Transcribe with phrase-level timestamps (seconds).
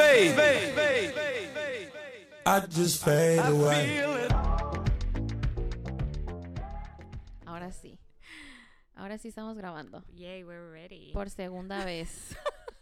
[0.00, 1.14] fade.
[2.46, 4.00] I just fade away.
[7.46, 7.98] Ahora sí.
[8.94, 10.04] Ahora sí estamos grabando.
[10.14, 11.12] Yay, we're ready.
[11.12, 12.36] Por segunda vez.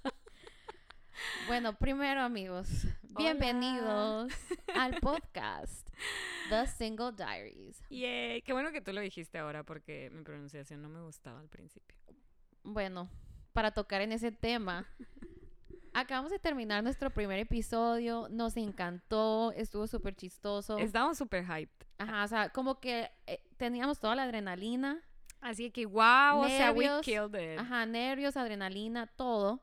[1.49, 2.69] bueno, primero amigos,
[3.03, 4.33] bienvenidos
[4.75, 5.89] al podcast
[6.51, 7.83] The Single Diaries.
[7.91, 11.49] Yay, qué bueno que tú lo dijiste ahora porque mi pronunciación no me gustaba al
[11.49, 11.97] principio.
[12.63, 13.09] Bueno,
[13.53, 14.87] para tocar en ese tema,
[16.01, 20.79] acabamos de terminar nuestro primer episodio, nos encantó, estuvo súper chistoso.
[20.79, 21.87] Estábamos súper hyped.
[21.99, 25.03] Ajá, o sea, como que eh, teníamos toda la adrenalina.
[25.41, 27.03] Así que, wow, o sea, we Nervios.
[27.03, 27.59] killed it.
[27.59, 29.63] Ajá, nervios, adrenalina, todo.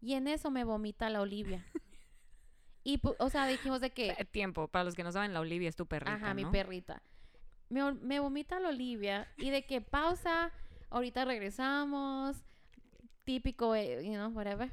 [0.00, 1.64] Y en eso me vomita la Olivia.
[2.84, 4.12] y, o sea, dijimos de que...
[4.30, 7.02] Tiempo, para los que no saben, la Olivia es tu perrita, Ajá, mi perrita.
[7.70, 10.52] Me, me vomita la Olivia y de que pausa,
[10.90, 12.44] ahorita regresamos,
[13.24, 14.70] típico, eh, you know, whatever.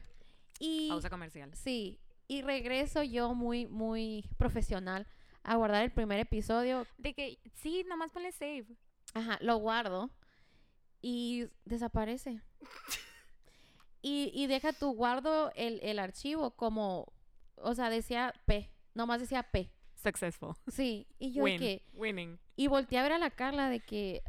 [0.64, 1.52] Y Pausa comercial.
[1.56, 5.06] sí, y regreso yo muy, muy profesional
[5.44, 6.86] a guardar el primer episodio.
[6.98, 8.68] De que, sí, nomás ponle save.
[9.14, 10.10] Ajá, lo guardo
[11.02, 12.42] y desaparece.
[14.02, 17.12] y, y deja tu guardo el, el archivo como,
[17.56, 19.70] o sea, decía P, nomás decía P.
[19.96, 20.56] Successful.
[20.68, 21.60] Sí, y yo Win.
[21.60, 22.40] que, Winning.
[22.56, 24.24] y volteé a ver a la Carla de que,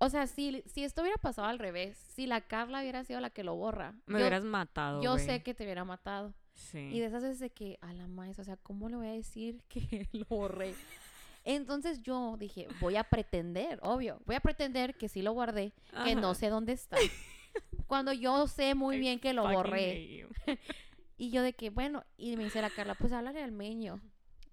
[0.00, 3.28] o sea, si, si esto hubiera pasado al revés, si la Carla hubiera sido la
[3.28, 6.32] que lo borra, Me yo, hubieras matado, yo sé que te hubiera matado.
[6.54, 6.78] Sí.
[6.78, 9.12] Y de esas veces de que, a la maíz, o sea, ¿cómo le voy a
[9.12, 10.74] decir que lo borré?
[11.44, 15.72] Entonces yo dije, voy a pretender, obvio, voy a pretender que sí lo guardé,
[16.04, 16.96] que no sé dónde está.
[17.86, 20.26] Cuando yo sé muy I bien que lo borré.
[21.16, 24.00] Y yo de que, bueno, y me dice la Carla, pues háblale al meño.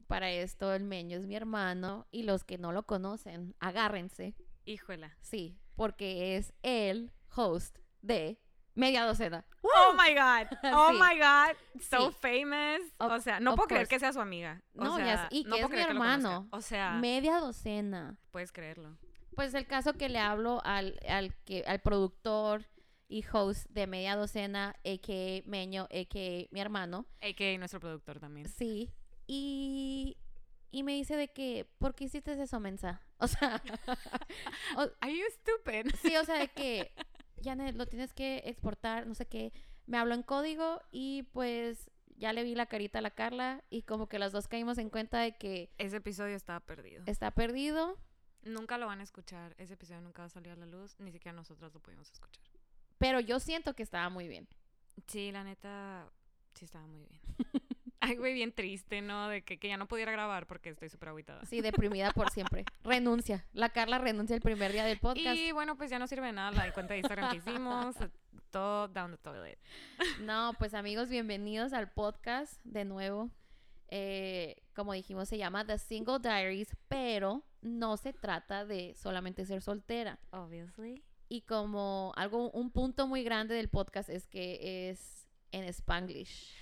[0.07, 4.35] Para esto, el meño es mi hermano y los que no lo conocen, agárrense.
[4.67, 5.17] Híjola.
[5.21, 8.39] Sí, porque es el host de
[8.75, 9.45] Media Docena.
[9.63, 10.47] Oh my God.
[10.75, 10.99] Oh Sí.
[10.99, 11.55] my God.
[11.81, 12.17] So Sí.
[12.19, 12.81] famous.
[12.99, 14.61] O sea, no puedo creer que sea su amiga.
[14.75, 16.47] O No, sea, sé, y que puedo es mi hermano.
[16.51, 18.17] O sea, Media Docena.
[18.31, 18.97] puedes creerlo.
[19.35, 22.65] Pues el caso que le hablo al, al, que, al productor
[23.07, 25.47] y host de Media Docena, a.k.a.
[25.49, 26.47] Meño, a.k.a.
[26.51, 27.05] mi hermano.
[27.21, 27.57] A.K.A.
[27.57, 28.47] nuestro productor también.
[28.49, 28.91] Sí.
[29.27, 30.17] Y,
[30.71, 33.01] y me dice de que, ¿por qué hiciste eso, mensa?
[33.19, 33.61] O sea,
[34.77, 35.91] o- Are you stupid?
[36.01, 36.91] sí, o sea, de que,
[37.43, 39.51] Janet, lo tienes que exportar, no sé qué.
[39.87, 43.83] Me habló en código y pues ya le vi la carita a la Carla y
[43.83, 47.03] como que las dos caímos en cuenta de que Ese episodio estaba perdido.
[47.07, 47.97] está perdido,
[48.43, 49.55] Nunca lo van a escuchar.
[49.57, 50.95] Ese episodio nunca va a salir a la luz.
[50.99, 52.43] Ni siquiera nosotros lo pudimos escuchar.
[52.97, 54.47] pero yo siento que estaba muy bien.
[55.07, 56.09] Sí, la neta,
[56.53, 57.19] sí estaba muy bien.
[57.99, 59.27] Ay, güey, bien triste, ¿no?
[59.27, 61.43] De que, que ya no pudiera grabar porque estoy súper aguitada.
[61.45, 62.63] Sí, deprimida por siempre.
[62.83, 63.45] Renuncia.
[63.53, 65.35] La Carla renuncia el primer día del podcast.
[65.35, 67.95] Y bueno, pues ya no sirve de nada la cuenta de Instagram que hicimos.
[68.51, 69.59] Todo down the toilet.
[70.21, 73.29] No, pues amigos, bienvenidos al podcast de nuevo.
[73.89, 79.61] Eh, como dijimos, se llama The Single Diaries, pero no se trata de solamente ser
[79.61, 80.19] soltera.
[80.31, 81.03] Obviously.
[81.29, 86.55] Y como algo, un punto muy grande del podcast es que es en Spanglish.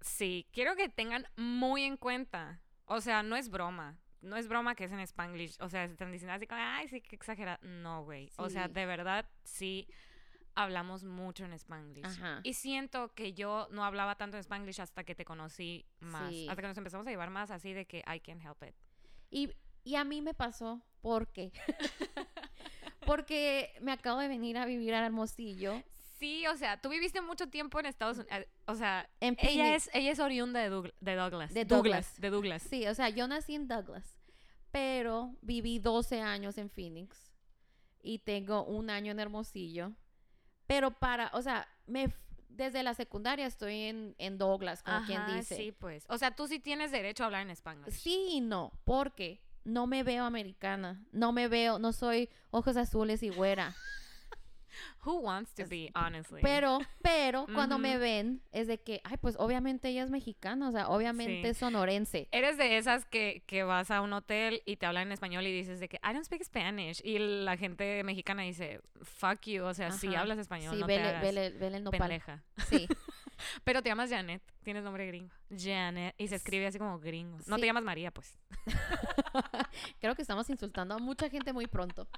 [0.00, 2.60] Sí, quiero que tengan muy en cuenta.
[2.86, 3.98] O sea, no es broma.
[4.20, 5.56] No es broma que es en Spanglish.
[5.60, 7.58] O sea, están diciendo así como, ay, sí, que exagera.
[7.62, 8.30] No, güey.
[8.36, 9.88] O sea, de verdad, sí
[10.54, 12.04] hablamos mucho en Spanglish.
[12.04, 12.40] Ajá.
[12.42, 16.30] Y siento que yo no hablaba tanto en Spanglish hasta que te conocí más.
[16.30, 16.48] Sí.
[16.48, 18.74] Hasta que nos empezamos a llevar más así de que I can't help it.
[19.30, 19.52] Y,
[19.84, 21.52] y a mí me pasó porque
[23.06, 25.82] porque me acabo de venir a vivir a Hermosillo.
[26.18, 28.46] Sí, o sea, tú viviste mucho tiempo en Estados Unidos.
[28.66, 31.54] O sea, En ella es, ella es oriunda de, Doug- de Douglas.
[31.54, 32.14] De Douglas.
[32.16, 32.20] Douglas.
[32.20, 32.62] De Douglas.
[32.62, 34.18] Sí, o sea, yo nací en Douglas,
[34.70, 37.30] pero viví 12 años en Phoenix
[38.02, 39.92] y tengo un año en Hermosillo.
[40.66, 42.12] Pero para, o sea, me
[42.48, 45.56] desde la secundaria estoy en, en Douglas, como quien dice.
[45.56, 46.04] Sí, pues.
[46.08, 47.94] O sea, tú sí tienes derecho a hablar en Spanglish.
[47.94, 53.22] Sí y no, porque no me veo americana, no me veo, no soy ojos azules
[53.22, 53.74] y güera.
[55.04, 56.40] Who wants to be, honestly?
[56.42, 60.72] Pero, pero cuando me ven es de que, ay, pues obviamente ella es mexicana, o
[60.72, 61.48] sea, obviamente Sí.
[61.48, 62.28] es sonorense.
[62.32, 65.52] Eres de esas que, que vas a un hotel y te hablan en español y
[65.52, 67.00] dices de que I don't speak Spanish.
[67.04, 69.64] Y la gente mexicana dice, fuck you.
[69.64, 70.20] O sea, si Ajá.
[70.20, 72.00] hablas español, Sí, no vele, te hagas vele, vele el nopal.
[72.00, 72.42] pendeja.
[72.68, 72.86] Sí.
[73.64, 74.42] Pero te llamas Janet.
[74.64, 75.32] Tienes nombre gringo.
[75.56, 76.14] Janet.
[76.18, 77.38] Y se escribe así como gringo.
[77.46, 77.60] No Sí.
[77.62, 78.36] te llamas María, pues.
[80.00, 82.08] Creo que estamos insultando a mucha gente muy pronto.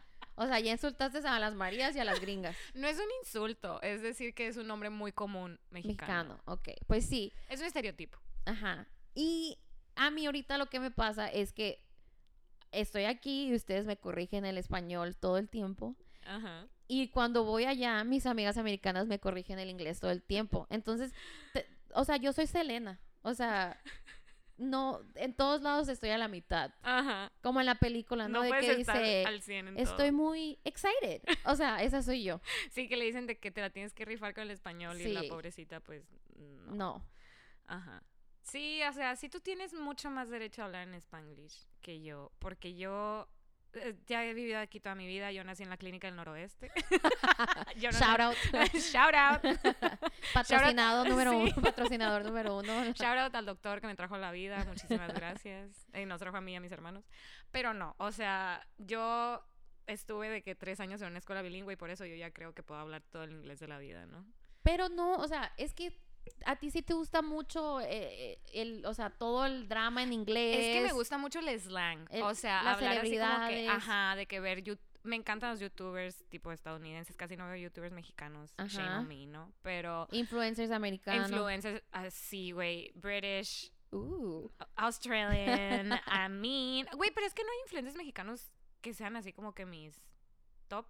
[0.42, 2.56] O sea, ya insultaste a las Marías y a las gringas.
[2.74, 3.80] No es un insulto.
[3.82, 6.36] Es decir que es un nombre muy común mexicano.
[6.36, 6.68] Mexicano, ok.
[6.86, 8.18] Pues sí, Es un estereotipo.
[8.46, 8.86] ajá.
[9.14, 9.58] Y
[9.96, 11.82] a mí ahorita lo que me pasa es que
[12.72, 15.94] estoy aquí y ustedes me corrigen el español todo el tiempo.
[16.24, 16.66] Ajá.
[16.88, 20.66] Y cuando voy allá, mis amigas americanas me corrigen el inglés todo el tiempo.
[20.70, 21.12] Entonces,
[21.52, 22.98] te- o sea, yo soy Selena.
[23.22, 23.78] O sea,
[24.60, 26.72] no, en todos lados estoy a la mitad.
[26.82, 27.32] Ajá.
[27.42, 28.44] Como en la película, ¿no?
[28.44, 30.18] No de que dice, al 100 en estoy todo.
[30.18, 31.22] muy excited.
[31.44, 32.40] O sea, esa soy yo.
[32.70, 35.12] Sí, que le dicen de que te la tienes que rifar con el español y
[35.12, 36.04] la pobrecita, pues,
[36.36, 36.74] no.
[36.74, 37.06] No.
[37.66, 38.02] Ajá.
[38.42, 42.32] Sí, o sea, sí tú tienes mucho más derecho a hablar en spanglish que yo,
[42.38, 43.28] porque yo
[44.06, 46.70] ya he vivido aquí toda mi vida, yo nací en la clínica del noroeste.
[47.76, 48.36] Yo no sé- Shout out.
[48.74, 49.42] Shout out.
[50.34, 51.36] Patrocinado número sí.
[51.36, 51.62] uno.
[51.62, 52.84] Patrocinador número uno.
[52.92, 55.86] Shout out al doctor que me trajo la vida, muchísimas gracias.
[55.94, 57.08] Y nos trajo a mí y a mis hermanos.
[57.50, 59.42] Pero no, o sea, yo
[59.86, 62.52] estuve de que tres años en una escuela bilingüe y por eso yo ya creo
[62.54, 64.24] que puedo hablar todo el inglés de la vida, ¿no?
[64.62, 65.98] Pero no, o sea, es que
[66.46, 70.56] a ti sí te gusta mucho eh, el, o sea, todo el drama en inglés.
[70.58, 72.06] Es que me gusta mucho el slang.
[72.10, 75.50] el- o sea, las hablar así como que, ajá, de que ver you- me encantan
[75.50, 78.98] los youtubers tipo estadounidenses, casi no veo youtubers mexicanos, shame Ajá.
[79.00, 79.50] on me, ¿no?
[79.62, 81.30] Pero Influencers americanos.
[81.30, 87.96] influencers así, güey, British, Uh, Australian, I mean, güey, pero es que no hay influencers
[87.96, 90.00] mexicanos que sean así como que mis
[90.68, 90.86] top.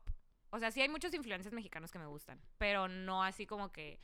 [0.50, 3.98] O sea, sí hay muchos influencers mexicanos que me gustan, pero no así como que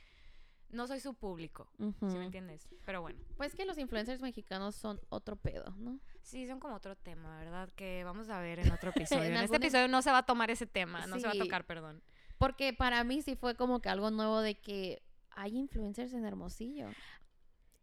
[0.69, 1.69] no soy su público.
[1.77, 2.05] ¿Sí ujú.
[2.17, 2.67] me entiendes?
[2.85, 3.19] Pero bueno.
[3.37, 5.99] Pues que los influencers mexicanos son otro pedo, ¿no?
[6.21, 7.69] Sí, son como otro tema, ¿verdad?
[7.75, 9.23] Que vamos a ver en otro episodio.
[9.23, 11.33] En en, este episodio no se va a tomar ese tema, no se va a
[11.33, 11.39] Sí.
[11.39, 12.01] tocar, perdón.
[12.37, 16.89] Porque para mí sí fue como que algo nuevo de que hay influencers en Hermosillo.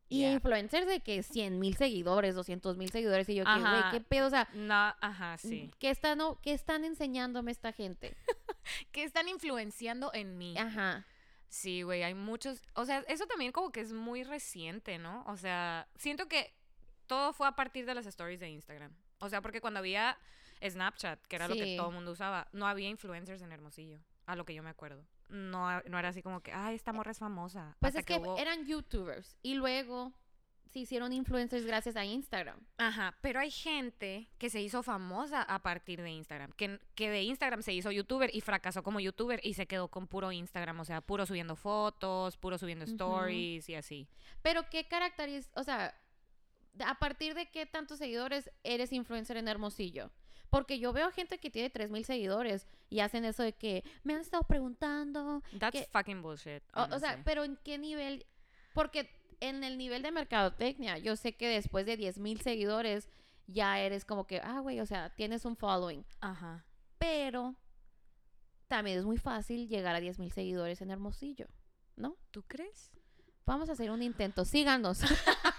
[0.08, 0.32] Y Yeah.
[0.34, 3.26] influencers de que 100 mil seguidores, 200 mil seguidores.
[3.30, 3.90] Y yo, que, güey.
[3.90, 4.26] ¿qué pedo?
[4.26, 5.70] O sea, No, ajá, sí.
[5.78, 8.14] ¿qué, están, ¿qué están enseñándome esta gente?
[8.92, 10.56] Que están influenciando en mí.
[10.56, 11.06] Ajá.
[11.54, 12.60] Sí, güey, hay muchos.
[12.74, 15.22] O sea, eso también como que es muy reciente, ¿no?
[15.28, 16.52] O sea, siento que
[17.06, 18.92] todo fue a partir de las stories de Instagram.
[19.20, 20.18] O sea, porque cuando había
[20.68, 24.34] Snapchat, que era lo que todo el mundo usaba, no había influencers en Hermosillo, a
[24.34, 25.06] lo que yo me acuerdo.
[25.28, 27.76] No, no era así como que, ay, esta morra es famosa.
[27.78, 29.38] Pues Hasta es que, hubo- eran youtubers.
[29.40, 30.12] Y luego
[30.74, 32.58] se hicieron influencers gracias a Instagram.
[32.78, 37.22] Ajá, pero hay gente que se hizo famosa a partir de Instagram, que, que de
[37.22, 40.84] Instagram se hizo youtuber y fracasó como youtuber y se quedó con puro Instagram, o
[40.84, 44.08] sea, puro subiendo fotos, puro subiendo stories y así.
[44.42, 45.94] Pero qué características, o sea,
[46.84, 50.10] a partir de qué tantos seguidores eres influencer en Hermosillo.
[50.50, 54.20] Porque yo veo gente que tiene 3000 seguidores y hacen eso de que me han
[54.22, 55.40] estado preguntando.
[55.58, 56.62] That's que- fucking bullshit.
[56.74, 58.26] O, o sea, pero ¿en qué nivel?
[58.72, 59.08] Porque
[59.40, 63.08] en el nivel de mercadotecnia, yo sé que después de 10.000 seguidores
[63.46, 66.04] ya eres como que, ah, güey, o sea, tienes un following.
[66.20, 66.64] Ajá.
[66.98, 67.54] Pero
[68.68, 71.48] también es muy fácil llegar a 10.000 seguidores en Hermosillo,
[71.96, 72.16] ¿no?
[72.30, 72.90] ¿Tú crees?
[73.46, 74.44] Vamos a hacer un intento.
[74.44, 75.00] Síganos.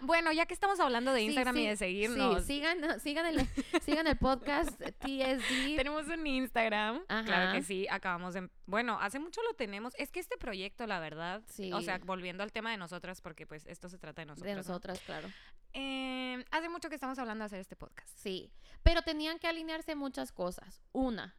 [0.00, 3.46] Bueno, ya que estamos hablando de Sí, Instagram y de seguirnos, Sí, sigan, sigan, el,
[3.82, 4.70] sigan el podcast
[5.00, 5.76] TSD.
[5.76, 7.04] tenemos un Instagram.
[7.06, 8.48] Claro que sí, acabamos de...
[8.66, 9.94] Bueno, hace mucho lo tenemos.
[9.98, 11.72] Es que este proyecto, la verdad, Sí.
[11.72, 14.46] o sea, volviendo al tema de nosotras, porque pues esto se trata de nosotras.
[14.50, 14.58] de ¿no?
[14.58, 15.28] nosotras, claro.
[15.74, 18.08] Eh, hace mucho que estamos hablando de hacer este podcast.
[18.18, 18.50] Sí.
[18.82, 20.82] Pero tenían que alinearse muchas cosas.
[20.92, 21.34] Una,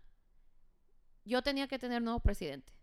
[1.25, 2.73] yo tenía que tener nuevo presidente.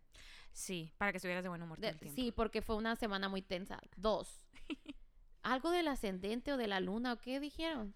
[0.52, 2.14] Sí, para que estuvieras de buen humor todo el tiempo.
[2.20, 3.78] sí, porque fue una semana muy tensa.
[3.96, 4.48] Dos,
[5.42, 7.94] algo del ascendente o de la luna, ¿o qué dijeron?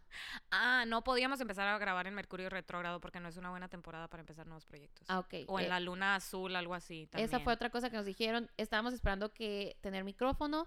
[0.50, 4.08] Ah, no podíamos empezar a grabar en Mercurio retrógrado porque no es una buena temporada
[4.08, 5.05] para empezar nuevos proyectos.
[5.08, 5.35] Ah, ok.
[5.49, 7.08] o en Eh, la luna azul, algo así.
[7.12, 7.49] Esa fue también.
[7.50, 8.50] otra cosa que nos dijeron.
[8.56, 10.67] Estábamos esperando que tener micrófono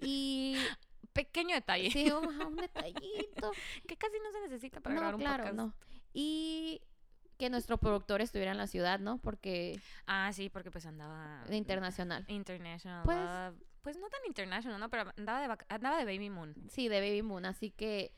[0.00, 0.56] y
[1.12, 1.90] Pequeño detalle.
[1.92, 3.52] sí, un, un detallito.
[3.86, 5.56] que casi no se necesita para no, grabar un claro, podcast.
[5.56, 5.74] no.
[6.12, 6.80] Y
[7.38, 9.18] que nuestro productor estuviera en la ciudad, ¿no?
[9.18, 11.44] Porque Ah, sí, porque pues andaba...
[11.50, 12.24] internacional.
[12.28, 13.02] International.
[13.04, 14.88] Pues- Pues, no tan international, ¿no?
[14.90, 16.54] Pero andaba de, andaba de Baby Moon.
[16.68, 17.44] Sí, de Baby Moon.
[17.46, 18.12] Así que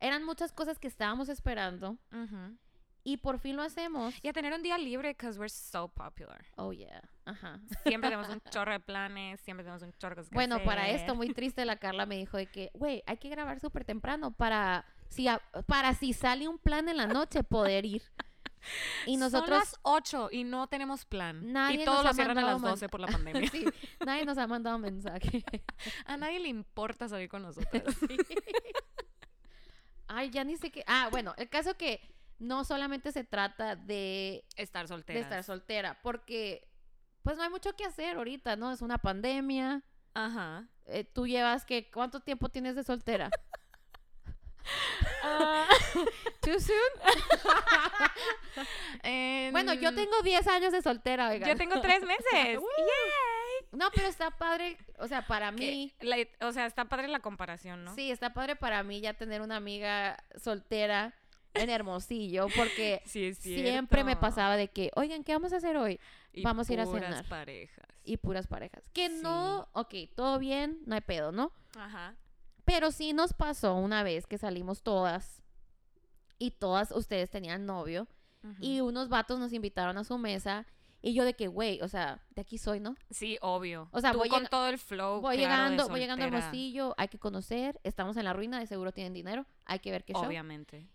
[0.00, 2.56] eran muchas cosas que estábamos esperando Ujú.
[3.02, 4.14] y por fin lo hacemos.
[4.22, 6.44] Y a tener un día libre because we're so popular.
[6.56, 7.02] Oh, yeah.
[7.24, 7.58] Ajá.
[7.84, 11.32] Siempre tenemos un chorro de planes, siempre tenemos un chorro de Bueno, para esto, muy
[11.34, 15.26] triste, la Carla me dijo de que, güey, hay que grabar súper temprano para si,
[15.26, 18.02] a- para si sale un plan en la noche poder ir.
[19.06, 21.52] Y Son nosotros, las 8 y no tenemos plan.
[21.52, 23.48] Nadie y todos lo cierran a las man- 12 por la pandemia.
[23.50, 23.64] sí,
[24.04, 25.44] nadie nos ha mandado mensaje.
[26.06, 27.94] A nadie le importa salir con nosotros.
[30.06, 30.84] Ay, ya ni sé qué.
[30.86, 32.00] Ah, bueno, el caso que
[32.38, 35.20] no solamente se trata de, Estar de soltera.
[35.20, 36.66] estar soltera, porque
[37.22, 38.72] pues no hay mucho que hacer ahorita, ¿no?
[38.72, 39.82] Es una pandemia.
[40.14, 40.66] Ajá.
[40.86, 43.28] Eh, Tú llevas que, ¿cuánto tiempo tienes de soltera?
[45.22, 45.68] Ah,
[46.40, 46.76] ¿Too soon?
[49.02, 51.48] en- Bueno, yo tengo 10 años de soltera, oigan.
[51.48, 52.60] Yo tengo tres meses.
[53.70, 57.84] No, pero está padre, o sea, para mí, la- o sea, está padre la comparación,
[57.84, 57.94] ¿no?
[57.94, 61.12] sí, está padre para mí ya tener una amiga soltera
[61.52, 66.00] en Hermosillo, porque Sí, siempre me pasaba de que, oigan, ¿qué vamos a hacer hoy?
[66.32, 67.28] Y Vamos a ir a puras cenar.
[67.28, 67.84] parejas.
[68.04, 68.82] y puras parejas.
[68.94, 71.52] Que no, ok, todo bien, no hay pedo, ¿no?
[71.76, 72.14] Ajá.
[72.68, 75.42] Pero sí nos pasó una vez que salimos todas
[76.38, 78.06] y todas ustedes tenían novio
[78.60, 80.66] y unos vatos nos invitaron a su mesa
[81.00, 82.94] y yo de que, güey, o sea, de aquí soy, ¿no?
[83.10, 83.88] Sí, obvio.
[83.92, 85.20] O sea, Tú voy con todo el flow.
[85.22, 88.66] Voy claro, llegando, voy llegando al Hermosillo, hay que conocer, estamos en la ruina, de
[88.66, 90.26] seguro tienen dinero, hay que ver qué show.
[90.26, 90.86] Obviamente.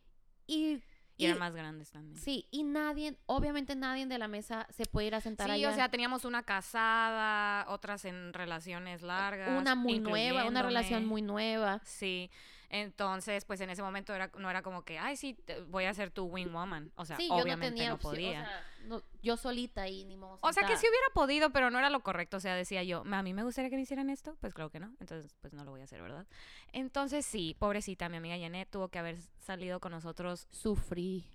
[0.45, 0.79] Y,
[1.17, 2.17] Y y- eran más grandes también.
[2.19, 5.69] sí, y nadie, obviamente nadie de la mesa se puede ir a sentar Sí, allá.
[5.69, 9.59] o sea, teníamos una casada, otras en relaciones largas.
[9.59, 11.81] una muy nueva, una relación muy nueva.
[11.85, 12.29] Sí.
[12.75, 15.93] Entonces, pues en ese momento era, no era como que, ay, sí, te- voy a
[15.93, 16.91] ser tu wing woman.
[16.95, 18.41] O sea, sí, yo no obviamente tenía no podía.
[18.41, 20.39] O sea, no- yo solita ahí, ni modo.
[20.41, 22.37] O sea que sí hubiera podido, pero no era lo correcto.
[22.37, 24.35] O sea, decía yo, a mí me gustaría que me hicieran esto.
[24.41, 24.87] Pues claro que no.
[24.99, 26.25] Entonces, pues no lo voy a hacer, ¿verdad?
[26.71, 30.47] Entonces, sí, pobrecita, mi amiga Janet tuvo que haber salido con nosotros.
[30.49, 31.29] Sufrí.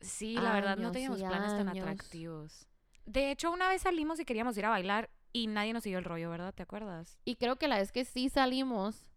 [0.00, 2.68] Sí, la verdad, no teníamos planes tan atractivos.
[3.06, 6.04] De hecho, una vez salimos y queríamos ir a bailar y nadie nos siguió el
[6.04, 6.54] rollo, ¿verdad?
[6.54, 7.18] ¿Te acuerdas?
[7.24, 9.10] Y creo que la vez que sí salimos,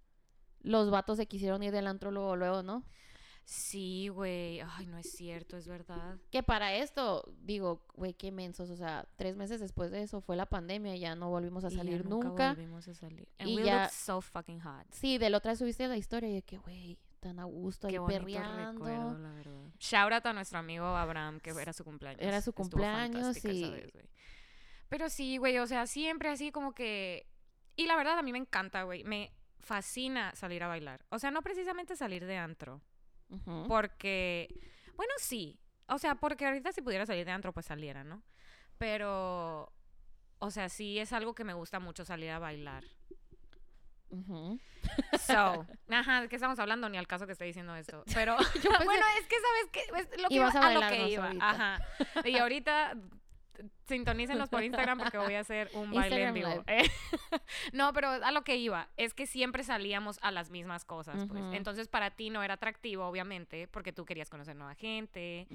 [0.62, 2.84] los vatos se quisieron ir del antro luego, luego, ¿no?
[3.46, 4.60] Sí, güey.
[4.60, 6.18] Ay, no es cierto, es verdad.
[6.32, 8.70] Que para esto, digo, güey, qué mensos.
[8.70, 11.68] O sea, tres meses después de eso fue la pandemia y ya no volvimos a
[11.70, 12.50] Y ya salir nunca.
[12.54, 13.28] volvimos a salir.
[13.40, 14.86] And Y we ya- so fucking hot.
[14.92, 18.00] Sí, del vez subiste la historia y yo que, güey, tan a gusto ahí Qué
[18.00, 18.72] bonito perreando.
[18.74, 19.70] recuerdo, la verdad.
[19.80, 22.22] Shout out a nuestro amigo Abraham, que era su cumpleaños.
[22.22, 24.10] Era su cumpleaños vez, güey.
[24.90, 27.26] Pero sí, güey, o sea, siempre así como que...
[27.78, 29.04] Y la verdad, a mí me encanta, güey.
[29.06, 29.32] Me
[29.68, 31.06] fascina salir a bailar.
[31.10, 32.82] O sea, no precisamente salir de antro.
[33.68, 34.48] Porque...
[34.96, 35.60] Bueno, sí.
[35.88, 38.24] O sea, porque ahorita si pudiera salir de antro, pues saliera, ¿no?
[38.78, 39.72] Pero...
[40.40, 42.84] O sea, sí es algo que me gusta mucho salir a bailar.
[45.20, 46.88] So, ajá, ¿de qué estamos hablando?
[46.90, 48.04] Ni al caso que esté diciendo esto.
[48.14, 49.80] Pero, pensé- bueno, es que sabes que
[50.16, 51.26] es lo que iba- a a, lo que iba.
[51.28, 51.50] ahorita.
[51.50, 51.80] Ajá.
[52.24, 52.94] Y ahorita
[53.88, 56.64] sintonícenos por Instagram porque voy a hacer un baile en vivo.
[57.74, 61.44] no, pero a lo que iba es que siempre salíamos a las mismas cosas, pues.
[61.54, 65.48] Entonces, para ti no era atractivo, obviamente, porque tú querías conocer nueva gente,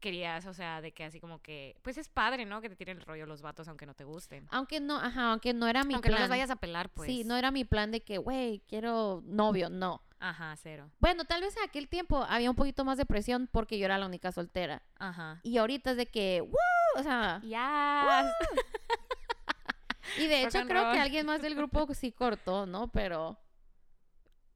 [0.00, 2.60] querías, o sea, de que así como que, pues es padre, ¿no?
[2.60, 4.46] Que te tiren el rollo los vatos aunque no te gusten.
[4.50, 6.22] Aunque no, ajá, aunque no era mi aunque no plan.
[6.22, 7.08] los vayas a pelar, pues.
[7.08, 10.02] Sí, no era mi plan de que, güey, quiero novio, no.
[10.22, 10.88] Ajá, cero.
[11.00, 13.98] Bueno, tal vez en aquel tiempo había un poquito más de presión porque yo era
[13.98, 14.80] la única soltera.
[15.00, 15.40] Ajá.
[15.42, 17.00] Y ahorita es de que, ¡woo!
[17.00, 18.32] O sea, Ya.
[20.18, 22.86] y de hecho creo que alguien más del grupo sí cortó, ¿no?
[22.92, 23.36] Pero,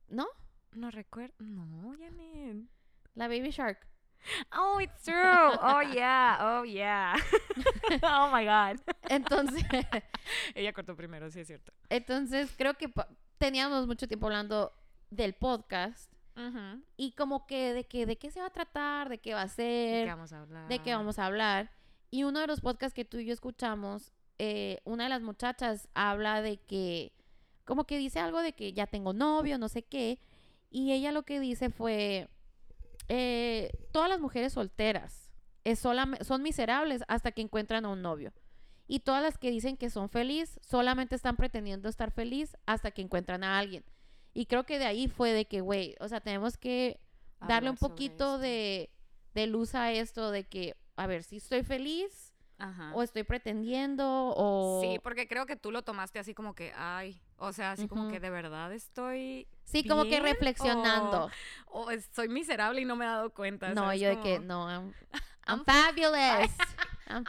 [0.06, 0.28] ¿no?
[0.70, 1.34] No recuerdo.
[1.40, 2.68] No, Janet.
[3.14, 3.88] La Baby Shark.
[4.56, 5.16] Oh, it's true.
[5.60, 6.38] Oh, yeah.
[6.40, 7.16] Oh, yeah.
[8.02, 8.80] oh, my God.
[9.08, 9.64] Entonces,
[10.54, 11.72] Ella cortó primero, sí es cierto.
[11.88, 12.92] entonces creo que
[13.38, 14.72] teníamos mucho tiempo hablando
[15.16, 16.12] del podcast
[16.98, 19.46] y como que de que de qué se va a tratar, de qué va a
[19.46, 20.68] ¿De ser, qué vamos a hablar?
[20.68, 21.70] de qué vamos a hablar.
[22.10, 25.88] Y uno de los podcasts que tú y yo escuchamos, eh, una de las muchachas
[25.94, 27.12] habla de que,
[27.64, 30.18] como que dice algo de que ya tengo novio, no sé qué.
[30.70, 32.28] Y ella lo que dice fue,
[33.08, 35.30] eh, todas las mujeres solteras
[35.64, 38.32] es solame- son miserables hasta que encuentran a un novio.
[38.88, 43.02] Y todas las que dicen que son feliz solamente están pretendiendo estar feliz hasta que
[43.02, 43.84] encuentran a alguien.
[44.36, 47.00] Y creo que de ahí fue de que, güey, o sea, tenemos que
[47.40, 48.90] darle un Hablar poquito de,
[49.32, 52.92] de luz a esto, de que, a ver, si estoy feliz Ajá.
[52.94, 54.04] o estoy pretendiendo
[54.36, 54.82] o...
[54.82, 58.10] Sí, porque creo que tú lo tomaste así como que, ay, o sea, así como
[58.10, 61.30] que de verdad estoy, Sí, como que reflexionando.
[61.68, 63.70] o soy miserable y no me he dado cuenta.
[63.70, 64.02] No, ¿sabes?
[64.02, 64.92] yo de que, no, I'm,
[65.46, 66.50] I'm I'm fabulous.
[67.08, 67.24] I'm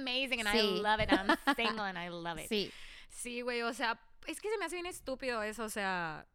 [0.00, 0.58] amazing and Sí.
[0.58, 1.10] I love it.
[1.10, 2.48] I'm single and I love it.
[2.50, 2.70] Sí,
[3.08, 6.26] Sí, güey, o sea, es que se me hace bien estúpido eso, o sea,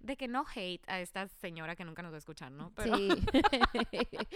[0.00, 2.72] de que no hate a esta señora que nunca nos va a escuchar, ¿no?
[2.74, 3.08] Pero, sí.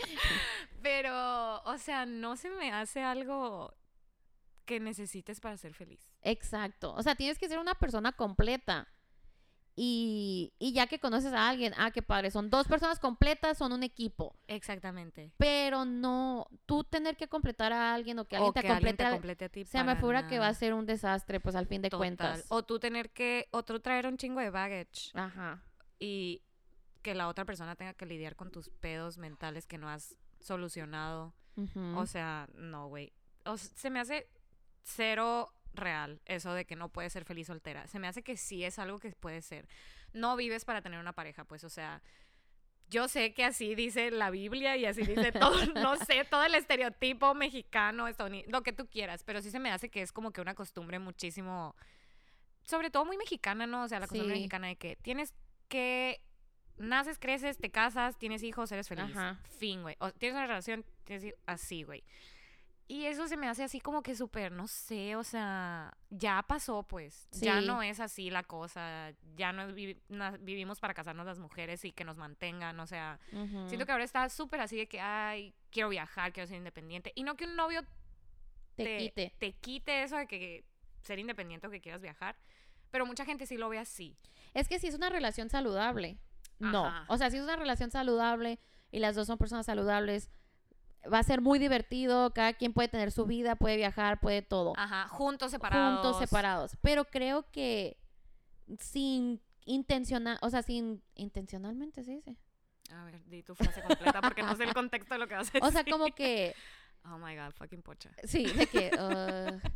[0.83, 3.75] pero, o sea, no se me hace algo
[4.65, 6.09] que necesites para ser feliz.
[6.23, 6.95] Exacto.
[6.95, 8.89] O sea, tienes que ser una persona completa.
[9.77, 13.73] Y, y ya que conoces a alguien, ah, qué padre, son dos personas completas, son
[13.73, 14.35] un equipo.
[14.47, 15.33] Exactamente.
[15.39, 18.79] Pero no, tú tener que completar a alguien o que alguien o te que alguien
[18.79, 19.65] complete, te a- complete a ti.
[19.65, 21.99] se me figura que va a ser un desastre, pues al fin de Total.
[22.01, 22.45] cuentas.
[22.49, 25.63] O tú tener que, o tú traer un chingo de baggage Ajá.
[25.99, 26.43] y
[27.03, 31.33] que la otra persona tenga que lidiar con tus pedos mentales que no has solucionado.
[31.57, 31.97] Ujú.
[31.99, 33.13] O sea, no, güey.
[33.47, 34.29] O s- se me hace
[34.83, 37.87] cero real eso de que no puedes ser feliz soltera.
[37.87, 39.67] Se me hace que sí es algo que puede ser.
[40.13, 42.03] No vives para tener una pareja, pues, o sea,
[42.89, 46.55] yo sé que así dice la Biblia y así dice todo, no sé, todo el
[46.57, 50.33] estereotipo mexicano, estadounidense, lo que tú quieras, pero sí se me hace que es como
[50.33, 51.77] que una costumbre muchísimo,
[52.65, 53.85] sobre todo muy mexicana, ¿no?
[53.85, 54.41] O sea, la costumbre Sí.
[54.41, 55.33] mexicana de que tienes
[55.69, 56.21] que,
[56.79, 59.05] naces, creces, te casas, tienes hijos, eres feliz.
[59.17, 59.39] Ajá.
[59.59, 59.95] Fin, güey.
[60.01, 62.03] O tienes una relación, tienes así, güey.
[62.93, 66.83] Y eso se me hace así como que súper, no sé, o sea, ya pasó
[66.83, 67.29] pues.
[67.47, 69.13] Ya no es así la cosa.
[69.37, 72.81] Ya no es vivi- na- vivimos para casarnos las mujeres y que nos mantengan.
[72.81, 73.21] O sea,
[73.69, 77.13] siento que ahora está súper así de que, ay, quiero viajar, quiero ser independiente.
[77.15, 77.83] Y no que un novio
[78.75, 79.35] te, te, quite.
[79.39, 80.65] te quite eso de que
[81.03, 82.37] ser independiente o que quieras viajar.
[82.91, 84.17] Pero mucha gente sí lo ve así.
[84.53, 86.19] Es que si es una relación saludable,
[86.59, 86.83] no.
[87.07, 88.59] O sea, si es una relación saludable
[88.91, 90.29] y las dos son personas saludables,
[91.13, 92.33] va a ser muy divertido.
[92.33, 94.73] Cada quien puede tener su vida, puede viajar, puede todo.
[94.77, 96.03] Ajá, juntos, separados.
[96.03, 96.77] Juntos, separados.
[96.83, 97.97] Pero creo que
[98.79, 102.37] sin intencional, o sea, sin intencionalmente se dice.
[102.93, 105.49] A ver, di tu frase completa porque no sé el contexto de lo que vas
[105.49, 105.63] a decir.
[105.65, 106.55] O sea, como que,
[107.05, 108.11] Oh my god, fucking pocha.
[108.25, 109.69] sí, de que uh,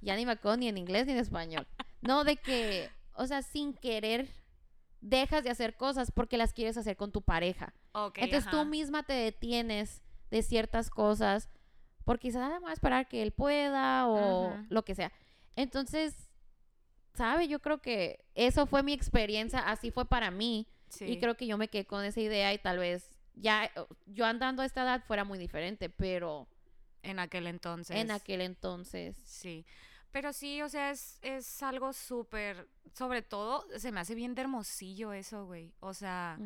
[0.00, 1.66] ya ni me acuerdo ni en inglés ni en español.
[2.00, 4.28] No, de que, o sea, sin querer
[5.00, 7.74] dejas de hacer cosas porque las quieres hacer con tu pareja.
[7.92, 11.48] Ok, Entonces tú misma te detienes de ciertas cosas
[12.04, 15.12] porque quizás "Ah, voy a esperar que él pueda o lo que sea.
[15.54, 16.14] Entonces,
[17.14, 17.46] ¿sabe?
[17.46, 21.04] Yo creo que eso fue mi experiencia, así fue para mí Sí.
[21.06, 23.70] y creo que yo me quedé con esa idea y tal vez ya eh,
[24.06, 26.46] yo andando a esta edad fuera muy diferente, pero
[27.02, 27.96] En aquel entonces.
[27.96, 29.64] en aquel entonces Sí.
[30.10, 32.68] Pero sí, o sea, es, es algo súper.
[32.92, 35.72] Sobre todo, se me hace bien de hermosillo eso, güey.
[35.80, 36.36] O sea,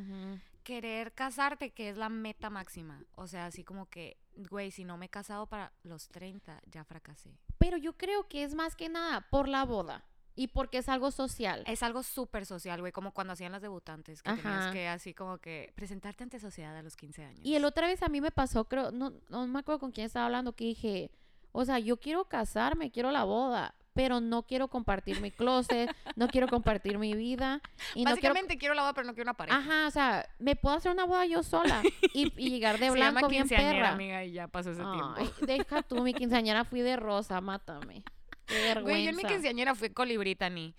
[0.67, 3.05] querer casarte, que es la meta máxima.
[3.15, 4.17] O sea, así como que,
[4.51, 7.39] güey, si no me he casado para los 30, ya fracasé.
[7.57, 10.05] pero yo creo que es más que nada por la boda
[10.35, 11.63] y porque es algo social.
[11.69, 15.39] Es algo súper social, güey, como cuando hacían las debutantes, que tenías que así como
[15.39, 17.41] que presentarte ante sociedad a los 15 años.
[17.45, 20.07] Y el otra vez a mí me pasó, creo, no, no me acuerdo con quién
[20.07, 21.13] estaba hablando, que dije,
[21.53, 26.29] o sea, yo quiero casarme, quiero la boda, pero no quiero compartir mi closet, no
[26.29, 27.61] quiero compartir mi vida.
[27.95, 28.29] Y no quiero...
[28.35, 29.59] Básicamente quiero la boda, pero no quiero una pareja.
[29.59, 31.83] Ajá, o sea, me puedo hacer una boda yo sola
[32.15, 33.91] y, y llegar de Se llama blanco bien perra.
[33.93, 35.47] amiga, y ya pasó ese Ay, tiempo.
[35.47, 38.05] deja tú, mi quinceañera fui de rosa, mátame.
[38.47, 38.81] Qué vergüenza.
[38.83, 40.75] Güey, yo en mi quinceañera fui Colibrí Tani.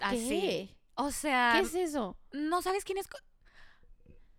[0.00, 0.28] Así.
[0.28, 0.76] ¿Qué?
[0.96, 2.18] O sea, ¿Qué es eso?
[2.32, 3.06] ¿no sabes quién es?
[3.06, 3.18] Co-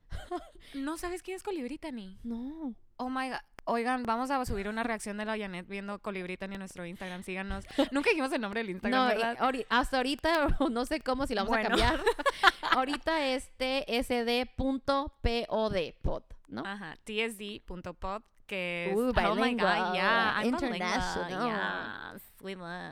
[0.73, 2.19] ¿No sabes quién es Colibrí Tani?
[2.23, 2.75] No.
[2.97, 3.39] Oh my god.
[3.69, 7.21] Oigan, vamos a subir una reacción de la Janet viendo Colibrí en nuestro Instagram.
[7.23, 7.65] Síganos.
[7.91, 9.37] Nunca dijimos el nombre del Instagram, No, ¿verdad?
[9.37, 11.67] ahori- hasta ahorita, no sé cómo, si la vamos Bueno.
[11.67, 12.01] a cambiar.
[12.71, 15.11] ahorita es tsd.pod,
[16.01, 16.63] pod, ¿no?
[16.65, 18.97] Ajá, tsd.pod, que es...
[18.97, 22.19] Uh, oh my god, yeah, I'm international.
[22.41, 22.91] we love.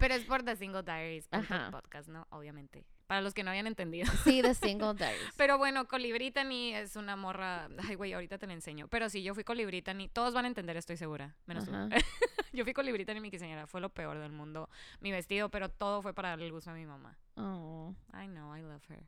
[0.00, 1.70] Pero es por The Single Diaries Ajá.
[1.70, 2.26] podcast, ¿no?
[2.30, 2.84] Obviamente.
[3.10, 4.06] Para los que no habían entendido.
[4.22, 5.32] Sí, The Single Diaries.
[5.36, 7.68] Pero bueno, Colibrí Tani es una morra.
[7.88, 8.86] Ay, güey, ahorita te la enseño.
[8.86, 10.08] Pero sí, yo fui Colibrí Tani.
[10.08, 11.34] Todos van a entender, estoy segura.
[11.46, 11.74] Menos tú.
[11.74, 11.88] Ajá.
[12.52, 13.66] yo fui Colibrí Tani, mi quinceañera.
[13.66, 14.70] Fue lo peor del mundo.
[15.00, 17.18] Mi vestido, pero todo fue para darle el gusto a mi mamá.
[17.34, 17.92] Oh.
[18.14, 19.02] I know, I love her.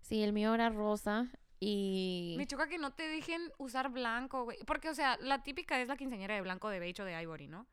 [0.00, 1.28] Sí, el mío era rosa
[1.60, 2.34] y...
[2.36, 4.58] Me choca que no te dejen usar blanco, güey.
[4.66, 7.46] Porque, o sea, la típica es la quinceañera de blanco, de beige o de ivory,
[7.46, 7.68] ¿no?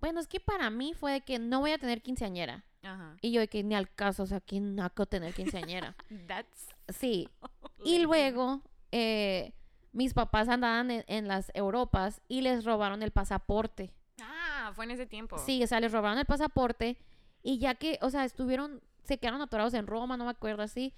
[0.00, 2.64] Bueno, es que para mí fue de que no voy a tener quinceañera.
[2.82, 3.16] Ajá.
[3.22, 5.96] Y yo de que ni al caso, o sea, que naco tener quinceañera.
[6.26, 6.68] That's.
[6.88, 7.28] Sí.
[7.86, 9.52] Y luego, eh,
[9.92, 13.92] mis papás andaban en, en las Europas y les robaron el pasaporte.
[14.22, 15.36] Ah, fue en ese tiempo.
[15.36, 16.96] Sí, o sea, les robaron el pasaporte
[17.42, 20.94] y ya que, o sea, estuvieron, se quedaron atorados en Roma, no me acuerdo así.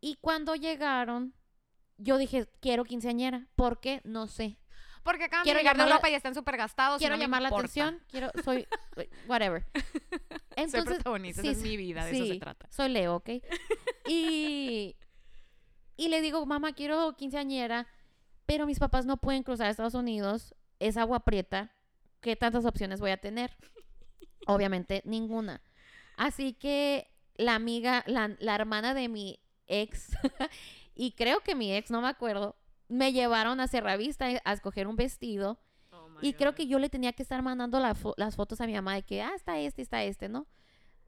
[0.00, 1.34] Y cuando llegaron,
[1.96, 3.48] yo dije, quiero quinceañera.
[3.56, 4.00] ¿Por qué?
[4.04, 4.56] No sé.
[5.08, 6.98] Porque acaban Quiero de llegar de la- Europa y están súper gastados.
[6.98, 8.68] Quiero no llamar la atención, quiero, soy,
[9.26, 9.64] whatever.
[9.72, 9.82] Soy
[10.56, 12.68] Entonces, protagonista, sí, esa es mi vida, de eso se trata.
[12.70, 13.30] Soy Leo, ¿ok?
[14.06, 14.96] Y,
[15.96, 17.86] y le digo, mamá, quiero quinceañera,
[18.44, 21.74] pero mis papás no pueden cruzar a Estados Unidos, es agua prieta,
[22.20, 23.56] ¿qué tantas opciones voy a tener?
[24.46, 25.62] Obviamente ninguna.
[26.18, 30.10] Así que la amiga, la, la hermana de mi ex,
[30.94, 32.57] y creo que mi ex, no me acuerdo,
[32.88, 35.58] me llevaron a Cerravista a escoger un vestido.
[35.90, 38.66] Oh Y creo que yo le tenía que estar mandando la fo- las fotos a
[38.66, 40.46] mi mamá de que, ah, está este, está este, ¿no?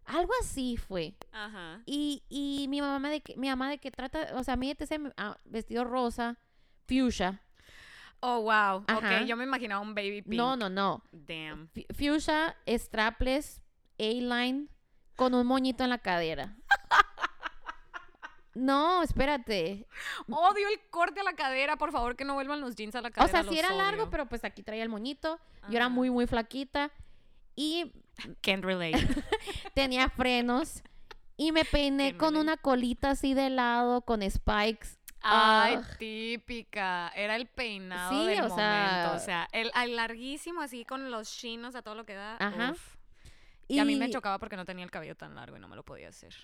[0.05, 1.15] Algo así fue.
[1.33, 1.83] Ajá.
[1.87, 4.99] Y, y mi mamá de que, mi mamá de que trata, o sea, mídete ese
[5.17, 6.39] ah, vestido rosa,
[6.89, 7.43] fuchsia.
[8.21, 8.85] Oh, wow.
[8.87, 9.21] Ajá.
[9.21, 10.35] Ok, yo me imaginaba un baby pink.
[10.35, 11.03] No, no, no.
[11.13, 11.69] Damn.
[11.69, 13.63] Fu- Fuchsia, strapless,
[13.99, 14.69] A-line,
[15.17, 16.57] con un moñito en la cadera.
[18.61, 19.87] No, espérate.
[20.29, 21.77] Odio el corte a la cadera.
[21.77, 23.43] Por favor, que no vuelvan los jeans a la O cadera.
[23.43, 25.39] sea, sí era largo, pero pues aquí traía el moñito.
[25.69, 25.95] Yo era Ajá.
[25.95, 26.91] muy, muy flaquita.
[27.57, 27.93] Y
[28.43, 28.99] Can't relate.
[29.75, 30.83] tenía frenos.
[31.37, 34.99] Y me peiné con una colita así de lado, con spikes.
[35.23, 35.97] Ay, Ah.
[35.99, 37.09] típica.
[37.15, 39.17] Era el peinado Sí, del o sea- momento.
[39.17, 42.37] O sea, el, el larguísimo así con los chinos a todo lo que da.
[42.39, 42.73] Ajá.
[42.73, 42.97] Uf.
[43.69, 45.77] Y, a mí me chocaba porque no tenía el cabello tan largo y no me
[45.77, 46.35] lo podía hacer.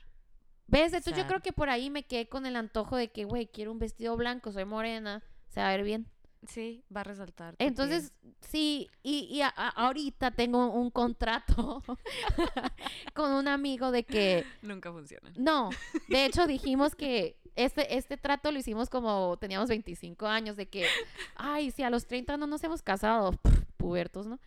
[0.69, 0.93] ¿Ves?
[0.93, 3.71] Entonces yo creo que por ahí me quedé con el antojo de que, güey, quiero
[3.73, 6.07] un vestido blanco, soy morena, se va a ver bien.
[6.49, 7.57] Sí, va a resaltar.
[7.57, 7.69] piel.
[7.69, 11.83] Entonces, sí, y, y a- a- ahorita tengo un contrato
[13.15, 15.33] con un amigo de que, Nunca funciona.
[15.37, 15.71] no,
[16.09, 20.87] de hecho dijimos que este, este trato lo hicimos como teníamos 25 años, de que,
[21.37, 23.33] ay, si a los 30 no nos hemos casado,
[23.77, 24.39] pubertos, ¿no?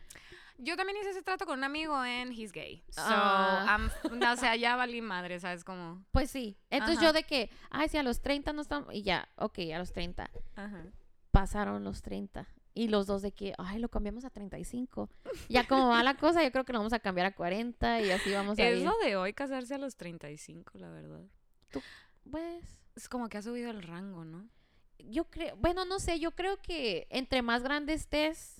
[0.61, 2.83] Yo también hice ese trato con un amigo and he's gay.
[2.89, 3.65] So, Ah.
[4.03, 5.63] I'm- no, o sea, ya valí madre, ¿sabes?
[5.63, 6.03] Como...
[6.11, 7.07] Pues sí, entonces Ajá.
[7.07, 9.93] yo de que, ay, si a los 30 no estamos, y ya, ok, a los
[9.93, 10.85] 30, Ajá.
[11.31, 12.47] pasaron los 30.
[12.73, 15.09] Y los dos de que, ay, lo cambiamos a 35.
[15.49, 18.11] Ya como va la cosa, yo creo que lo vamos a cambiar a 40 y
[18.11, 18.85] así vamos a Es ir.
[18.85, 21.21] lo de hoy casarse a los 35, la verdad.
[22.29, 22.63] Pues,
[22.95, 24.47] Es como que ha subido el rango, ¿no?
[25.01, 28.58] yo creo, bueno, no sé, yo creo que entre más grande estés,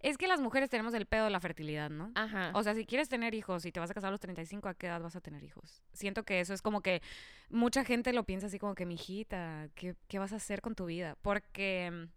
[0.00, 2.12] Es que las mujeres tenemos el pedo de la fertilidad, ¿no?
[2.14, 2.50] ajá.
[2.54, 4.74] O sea, si quieres tener hijos y te vas a casar a los 35, ¿a
[4.74, 5.82] qué edad vas a tener hijos?
[5.92, 7.02] Siento que eso es como que
[7.50, 10.86] mucha gente lo piensa así como que, mijita, ¿qué, qué vas a hacer con tu
[10.86, 11.16] vida?
[11.22, 12.08] Porque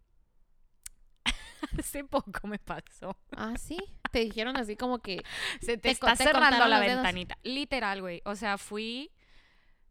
[1.80, 3.18] hace poco me pasó.
[3.36, 3.78] ah, sí,
[4.12, 5.24] te dijeron así como que,
[5.62, 7.38] Se te, Te está te cerrando la ventanita.
[7.44, 8.22] Literal, güey.
[8.26, 9.12] O sea, fui...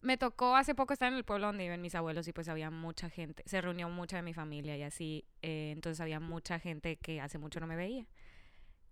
[0.05, 2.71] Me tocó hace poco estar en el pueblo donde viven mis abuelos y pues había
[2.71, 3.43] mucha gente.
[3.47, 5.25] Se reunió mucha de mi familia y así.
[5.41, 8.07] eh, entonces había mucha gente que hace mucho no me veía.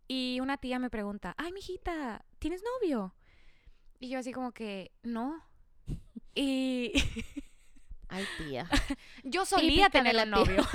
[0.09, 3.15] Y una tía me pregunta, ay, mijita, ¿tienes novio?
[4.01, 5.45] Y yo así como que, no.
[6.35, 6.93] Y
[8.09, 8.67] ay, tía.
[9.23, 10.67] yo solía Típica tener un novio.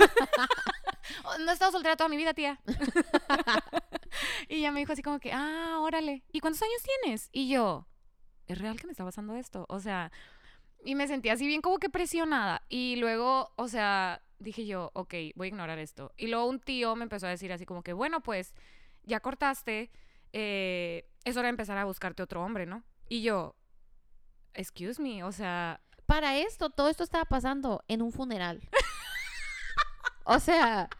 [1.40, 2.60] No he estado soltera toda mi vida, tía.
[4.48, 6.22] y ella me dijo así como que, ah, órale.
[6.32, 7.28] ¿Y cuántos años tienes?
[7.32, 7.88] Y yo,
[8.48, 9.66] ¿es real que me está pasando esto?
[9.68, 10.10] O sea,
[10.84, 12.62] y me sentí así bien como que presionada.
[12.68, 16.12] Y luego, o sea, dije yo, ok, voy a ignorar esto.
[16.16, 18.54] Y luego un tío me empezó a decir así como que, bueno, pues,
[19.04, 19.90] ya cortaste,
[20.32, 22.82] eh, es hora de empezar a buscarte otro hombre, ¿no?
[23.08, 23.54] Y yo,
[24.54, 28.60] excuse me, o sea, Para esto, todo esto estaba pasando en un funeral.
[30.30, 30.90] O sea,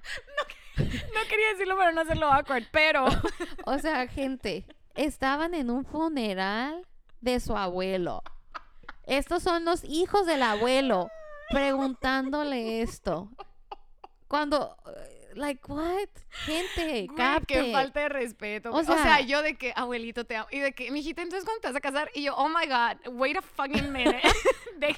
[0.79, 3.05] no quería decirlo para no hacerlo awkward, pero...
[3.67, 6.87] o sea, gente, estaban en un funeral
[7.21, 8.23] de su abuelo.
[9.05, 11.11] Estos son los hijos del abuelo
[11.51, 13.31] preguntándole esto.
[14.27, 16.09] Cuando, eh, like, what?
[16.45, 18.69] Gente, Güey, qué falta de respeto.
[18.69, 18.85] O güey.
[18.85, 20.49] O sea, sea- yo de que, abuelito, te amo.
[20.51, 22.11] Y de que, mijita, entonces cuando te vas a casar.
[22.15, 24.21] Y yo, oh my God, wait a fucking minute.
[24.79, 24.97] De-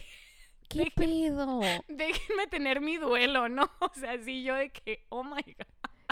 [0.68, 1.60] ¿Qué pedo?
[1.88, 3.70] déjenme tener mi duelo, ¿no?
[3.80, 5.66] O sea, sí, yo de que, oh my God.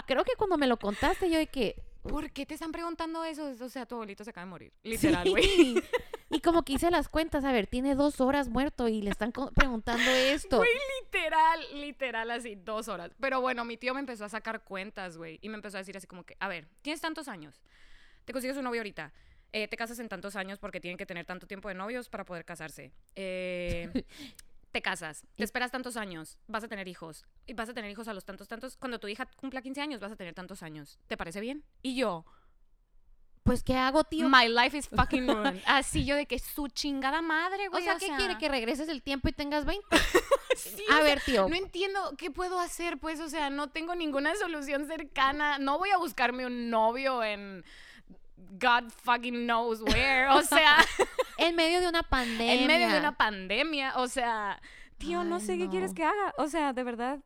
[0.05, 1.75] Creo que cuando me lo contaste, yo de que.
[2.01, 3.53] ¿Por qué te están preguntando eso?
[3.59, 4.73] O sea, tu abuelito se acaba de morir.
[4.83, 5.43] Literal, güey.
[5.43, 5.81] Sí.
[6.31, 9.31] Y como que hice las cuentas, a ver, tiene dos horas muerto y le están
[9.31, 10.57] preguntando esto.
[10.57, 10.69] Güey,
[11.03, 13.09] literal, literal, así, dos horas.
[13.19, 15.39] Pero bueno, mi tío me empezó a sacar cuentas, güey.
[15.41, 17.59] Y me empezó a decir así como que, a ver, tienes tantos años.
[18.25, 19.11] Te consigues un novio ahorita.
[19.53, 22.25] eh, te casas en tantos años porque tienen que tener tanto tiempo de novios para
[22.25, 22.91] poder casarse.
[23.15, 23.89] Eh,
[24.71, 27.25] te casas, te esperas tantos años, vas a tener hijos.
[27.47, 28.77] Y vas a tener hijos a los tantos, tantos.
[28.77, 30.99] Cuando tu hija cumpla 15 años, vas a tener tantos años.
[31.07, 31.63] ¿Te parece bien?
[31.81, 32.25] Y yo,
[33.43, 34.29] Pues, ¿qué hago, tío?
[34.29, 35.61] my life is fucking ruined.
[35.65, 37.83] Así yo de que su chingada madre, o güey.
[37.83, 38.37] sea, ¿qué quiere?
[38.37, 39.85] ¿Que regreses el tiempo y tengas 20?
[40.57, 41.47] Sí, A o ver, tío.
[41.47, 45.57] No entiendo qué puedo hacer, pues, o sea, no tengo ninguna solución cercana.
[45.57, 47.63] No voy a buscarme un novio en
[48.59, 50.29] God fucking knows where.
[50.29, 50.77] O sea,
[51.37, 52.53] En medio de una pandemia.
[52.55, 53.93] en medio de una pandemia.
[53.97, 54.61] O sea,
[54.97, 56.33] tío, no sé qué quieres que haga.
[56.37, 57.19] O sea, de verdad.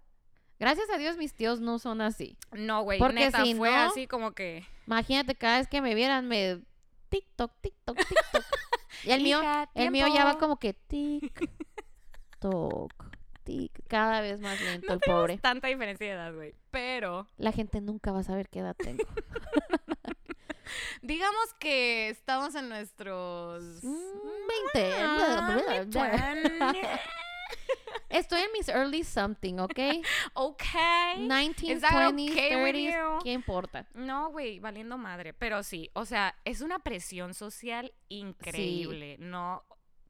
[0.60, 2.38] Gracias a Dios, mis tíos no son así.
[2.52, 4.66] No, güey, Porque neta, si fue no- así como que...
[4.88, 6.60] Imagínate, cada vez que me vieran, me.
[7.10, 8.44] TikTok, TikTok, TikTok.
[9.06, 10.40] Y el mío, "Hija, el mío ya va tiempo".
[10.40, 11.50] como que tic,
[12.40, 12.94] toc,
[13.44, 13.72] tic.
[13.90, 15.38] Cada vez más lento, No el pobre.
[15.40, 16.56] tanta diferencia de edad, güey.
[16.72, 19.04] Pero, La gente nunca va a saber qué edad tengo.
[21.02, 23.84] digamos que estamos en nuestros...
[23.84, 23.98] Mm,
[24.74, 24.94] 20.
[25.02, 27.00] Ah, mid-twenties.
[28.10, 29.80] Estoy en mis early something, ¿ok?
[30.34, 30.64] ok.
[31.18, 33.24] 19, Is that 20s, okay with 30s, you?
[33.24, 33.88] ¿qué importa?
[33.94, 35.34] No, güey, valiendo madre.
[35.34, 39.18] Pero sí, o sea, es una presión social increíble.
[39.20, 39.64] No,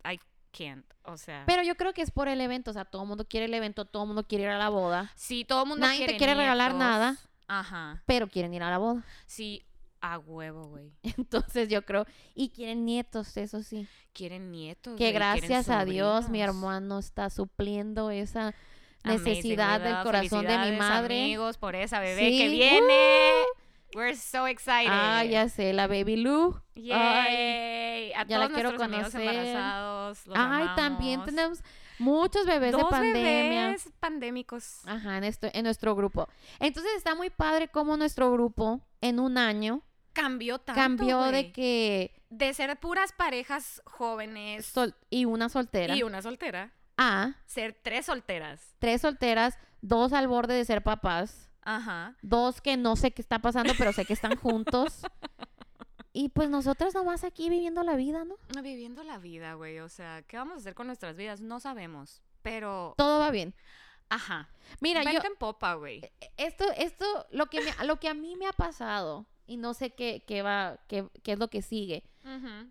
[0.04, 0.20] I
[0.52, 0.86] can't.
[1.04, 3.26] O sea, Pero yo creo que es por el evento, o sea, todo el mundo
[3.28, 5.86] quiere el evento, todo el mundo quiere ir a la boda, sí, todo el mundo
[5.86, 7.18] nadie te quiere regalar nada.
[7.46, 8.02] Ajá.
[8.06, 9.04] pero quieren ir a la boda.
[9.26, 9.66] Sí,
[10.04, 10.92] a huevo, güey.
[11.18, 13.88] Entonces yo creo, y quieren nietos, eso sí.
[14.12, 14.98] Quieren nietos.
[14.98, 18.54] Que gracias a Dios mi hermano está supliendo esa
[19.04, 21.24] Amazing, necesidad del corazón de mi madre.
[21.24, 23.00] amigos, por esa bebé Sí, que viene.
[23.96, 24.90] We're so excited.
[24.92, 26.60] Ah, ya sé, la Baby Lou.
[26.76, 28.12] Yay.
[28.14, 29.22] a ya la quiero conocer.
[29.22, 30.28] embarazados.
[30.28, 31.60] los Ay, también tenemos
[32.00, 33.66] muchos bebés Dos de pandemia.
[33.68, 34.82] bebés pandémicos.
[34.86, 36.28] Ajá, en, esto, en nuestro grupo.
[36.60, 39.82] Entonces está muy padre cómo nuestro grupo en un año
[40.14, 40.80] Cambió tanto.
[40.80, 46.72] cambió de que de ser puras parejas jóvenes sol- y una soltera y una soltera
[46.98, 48.76] a Ser tres solteras.
[48.80, 52.16] tres solteras, dos al borde de ser papás, Ajá.
[52.22, 55.02] dos que no sé qué está pasando, pero sé que están juntos.
[56.16, 58.36] Y pues nosotras nomás aquí viviendo la vida, ¿no?
[58.62, 59.80] Viviendo la vida, güey.
[59.80, 61.42] O sea, ¿qué vamos a hacer con nuestras vidas?
[61.42, 62.22] No sabemos.
[62.44, 63.56] Pero, Todo va bien.
[64.10, 64.48] ajá.
[64.80, 66.02] Mira, yo, Vente en popa, güey.
[66.38, 69.92] esto, esto, lo que, me- lo que a mí me ha pasado, y no sé
[69.92, 72.04] qué, qué va, qué, qué es lo que sigue,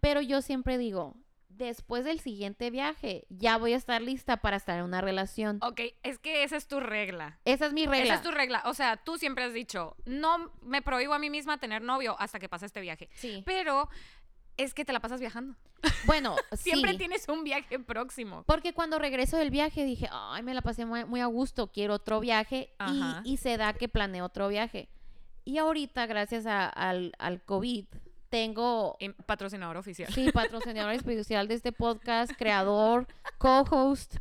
[0.00, 1.16] pero yo siempre digo,
[1.48, 5.58] después del siguiente viaje, ya voy a estar lista para estar en una relación.
[5.62, 7.38] Ok, es que esa es tu regla.
[7.44, 8.04] Esa es mi regla.
[8.04, 8.62] Esa es tu regla.
[8.66, 12.38] O sea, tú siempre has dicho, no me prohíbo a mí misma tener novio hasta
[12.38, 13.08] que pase este viaje.
[13.14, 13.42] Sí.
[13.44, 13.88] Pero
[14.56, 15.56] es que te la pasas viajando.
[16.06, 16.98] Bueno, Siempre sí.
[16.98, 18.44] tienes un viaje próximo.
[18.46, 21.94] Porque cuando regreso del viaje dije, ay, me la pasé muy, muy a gusto, quiero
[21.94, 22.72] otro viaje.
[23.24, 24.88] Y, y se da que planeo otro viaje.
[25.44, 27.84] Y ahorita, gracias a- al, al COVID,
[28.28, 30.12] tengo, Y patrocinador oficial.
[30.12, 33.06] sí, patrocinador especial de este podcast, creador,
[33.38, 34.16] co-host,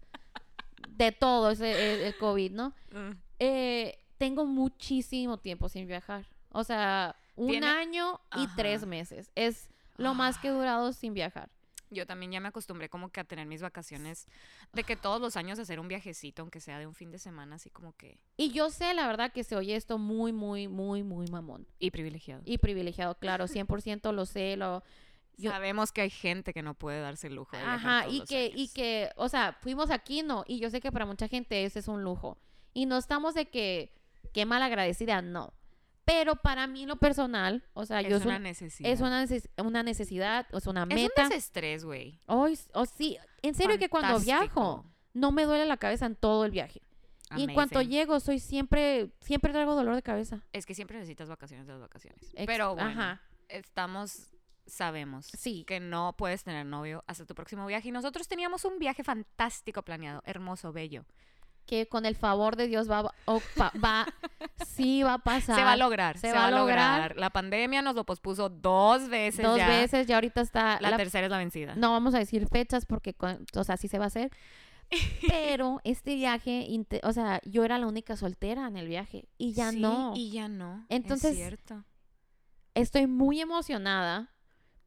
[0.90, 2.70] de todo ese, el, el COVID, ¿no?
[2.92, 3.12] Mm.
[3.40, 6.26] Eh, tengo muchísimo tiempo sin viajar.
[6.52, 8.54] O sea, un Tiene- año y Ajá.
[8.58, 9.32] tres meses.
[9.36, 11.50] Es lo más que he durado sin viajar.
[11.94, 14.26] Yo también ya me acostumbré como que a tener mis vacaciones,
[14.74, 17.56] de que todos los años hacer un viajecito, aunque sea de un fin de semana,
[17.58, 18.18] así como que...
[18.38, 21.68] Y yo sé, la verdad, que se oye esto muy, muy, muy, muy mamón.
[21.80, 22.42] Y privilegiado.
[22.46, 24.84] Y privilegiado, claro, 100% lo sé, lo...
[25.36, 28.48] yo- Sabemos que hay gente que no puede darse el lujo de Ajá, y que,
[28.48, 28.74] y años.
[28.74, 30.46] que, o sea, fuimos aquí, ¿no?
[30.48, 32.38] Y yo sé que para mucha gente ese es un lujo.
[32.74, 33.92] Y no estamos de que,
[34.32, 35.54] qué mal agradecida, no.
[36.06, 38.90] Pero para mí lo personal, o sea, yo es una necesidad.
[38.90, 41.24] es una, neces- una necesidad, o sea, una Es meta.
[41.24, 42.20] un desestrés, güey.
[42.28, 46.46] Ay, o sí, en serio que cuando viajo, no me duele la cabeza en todo
[46.46, 46.82] el viaje.
[47.38, 50.42] Y en cuanto llego, soy siempre, siempre traigo dolor de cabeza.
[50.52, 52.22] Es que siempre necesitas vacaciones de las vacaciones.
[52.34, 54.32] Ex- Pero bueno, Ajá, estamos,
[54.66, 55.64] sabemos sí.
[55.66, 57.88] que no puedes tener novio hasta tu próximo viaje.
[57.88, 61.06] Y nosotros teníamos un viaje fantástico planeado, hermoso, bello.
[61.66, 64.08] Que con el favor de Dios va, va
[64.66, 65.56] sí va a pasar.
[65.56, 66.98] Se va a lograr, se se, va va, a lograr.
[67.02, 67.18] lograr.
[67.18, 69.68] La pandemia nos lo pospuso dos veces Dos ya.
[69.68, 70.80] veces, ya ahorita está.
[70.82, 71.76] La, la- tercera es la vencida.
[71.76, 74.32] no vamos a decir fechas porque, con- o sea, sí se va a hacer.
[75.30, 76.68] Pero este viaje,
[77.04, 80.14] o sea, yo era la única soltera en el viaje y ya Sí, no.
[80.16, 80.86] Y ya no.
[80.90, 81.84] Entonces- es cierto.
[82.74, 84.32] Estoy muy emocionada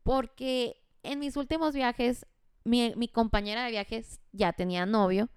[0.02, 2.26] porque en mis últimos viajes,
[2.64, 5.28] mi, mi compañera de viajes ya tenía novio.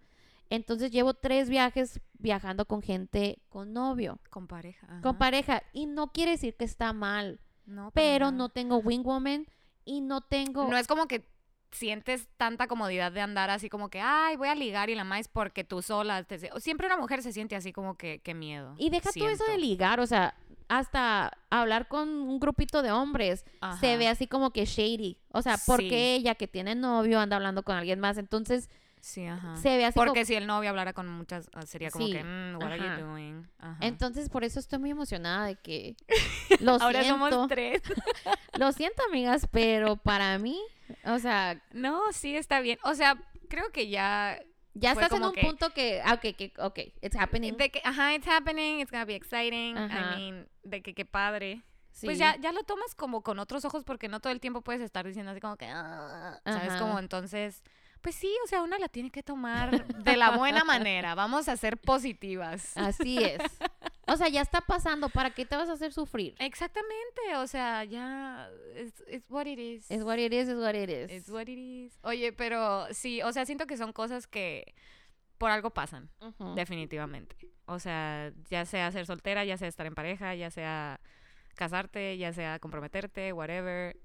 [0.49, 4.87] Entonces llevo tres viajes viajando con gente con novio, Con pareja.
[4.89, 5.01] ajá.
[5.01, 5.63] con pareja.
[5.73, 7.39] Y no quiere decir que está mal.
[7.65, 9.45] No, pero no tengo wing woman
[9.83, 11.27] y no tengo No es como que
[11.71, 15.27] sientes tanta comodidad de andar así como que, ay, voy a ligar y la más
[15.27, 16.23] porque tú sola.
[16.23, 18.73] te- Siempre una mujer se siente así como que, qué miedo.
[18.77, 19.65] y deja todo eso de siento.
[19.67, 20.33] ligar, o sea,
[20.69, 23.45] hasta hablar con un grupito de hombres
[23.81, 25.95] se ve así como que shady, o sea, porque Sí.
[26.19, 28.69] ella que tiene novio anda hablando con alguien más, entonces
[29.01, 29.55] Sí, ajá.
[29.57, 32.13] se ve así Porque como- si el novio hablara con muchas, ah, sería como Sí,
[32.13, 32.99] que, mm, what are ajá.
[32.99, 33.47] you doing?
[33.59, 33.77] Ajá.
[33.81, 35.95] entonces por eso estoy muy emocionada de que
[36.61, 37.81] lo Ahora siento, somos tres.
[38.57, 40.59] lo siento amigas, pero para mí,
[41.05, 42.79] o sea, no, sí, está bien.
[42.83, 43.15] O sea,
[43.49, 44.39] creo que ya...
[44.73, 47.81] ya estás en un que- punto que, ah, ok, que, ok, it's happening, De que,
[47.83, 49.77] ajá, it's happening, it's gonna be exciting.
[49.77, 50.15] Ajá.
[50.17, 51.61] I mean, de que qué padre.
[51.91, 52.05] sí.
[52.07, 54.81] Pues ya, ya lo tomas como con otros ojos porque no todo el tiempo puedes
[54.81, 56.73] estar diciendo así como que, "Ah", ¿sabes?
[56.75, 57.63] Como entonces,
[58.07, 61.13] pues sí, o sea, uno la tiene que tomar de la buena manera.
[61.13, 62.71] Vamos a ser positivas.
[62.77, 63.41] Así es.
[64.07, 65.09] O sea, ya está pasando.
[65.09, 66.33] ¿Para qué te vas a hacer sufrir?
[66.39, 68.49] Exactamente, o sea, ya,
[68.81, 69.91] it's, it's what it is.
[69.91, 71.11] Es what it is, es what it is.
[71.11, 71.99] It's what it is.
[72.01, 74.73] Oye, pero sí, o sea, siento que son cosas que
[75.37, 76.09] por algo pasan,
[76.55, 77.35] definitivamente.
[77.65, 81.01] O sea, ya sea ser soltera, ya sea estar en pareja, ya sea
[81.55, 83.97] casarte, ya sea comprometerte, whatever.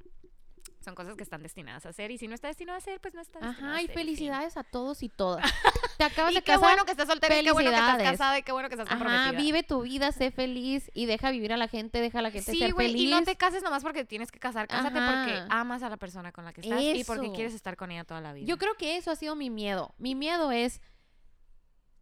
[0.83, 3.15] Son cosas que están destinadas a hacer y si no está destinado a hacer, pues
[3.15, 5.45] no está destinado Ajá, a y hacer, felicidades a todos y todas.
[5.99, 6.61] Te acabas Y de qué casar.
[6.69, 8.89] bueno que estás soltera y qué bueno que estás casada y qué bueno que estás
[8.89, 9.41] Ajá, comprometida.
[9.41, 12.51] vive tu vida, sé feliz y deja vivir a la gente, deja a la gente
[12.53, 13.01] Sí, ser feliz.
[13.01, 15.47] y no te cases nomás porque tienes que casar, cásate porque Ajá.
[15.51, 18.21] amas a la persona con la que estás y porque quieres estar con ella toda
[18.21, 18.47] la vida.
[18.47, 19.95] Yo creo que eso ha sido mi miedo.
[19.99, 20.81] Mi miedo es,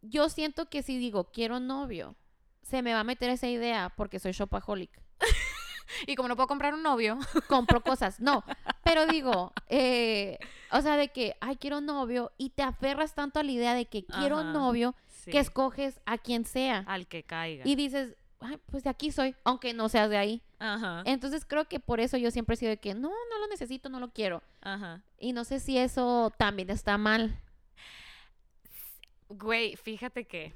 [0.01, 2.15] yo siento que si digo quiero novio,
[2.63, 4.91] se me va a meter esa idea porque soy shopaholic.
[6.07, 8.19] Y como no puedo comprar un novio, compro cosas.
[8.19, 8.43] No,
[8.83, 10.37] pero digo, eh,
[10.71, 13.85] o sea, de que, ay, quiero novio y te aferras tanto a la idea de
[13.85, 14.51] que quiero Ajá.
[14.51, 16.83] novio sí, que escoges a quien sea.
[16.87, 17.63] al que caiga.
[17.65, 20.41] Y dices, ay, pues de aquí soy, aunque no seas de ahí.
[20.59, 21.03] Ajá.
[21.05, 23.89] Entonces creo que por eso yo siempre he sido de que, no, no lo necesito,
[23.89, 24.43] no lo quiero.
[24.61, 25.01] Ajá.
[25.19, 27.39] Y no sé si eso también está mal.
[29.29, 30.53] Güey, fíjate que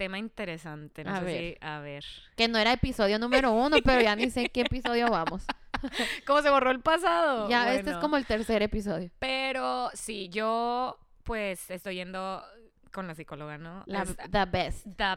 [0.00, 1.04] tema interesante.
[1.04, 1.38] No A sé ver.
[1.52, 2.04] si- a ver.
[2.36, 5.44] Que no era episodio número uno, pero ya ni sé qué episodio vamos.
[6.26, 7.48] ¿Cómo se borró el pasado?
[7.50, 9.10] Ya, este es como el tercer episodio.
[9.18, 12.42] Pero sí, yo pues estoy yendo
[12.92, 13.82] con la psicóloga, ¿no?
[13.86, 14.86] La, Es the best.
[14.96, 15.16] the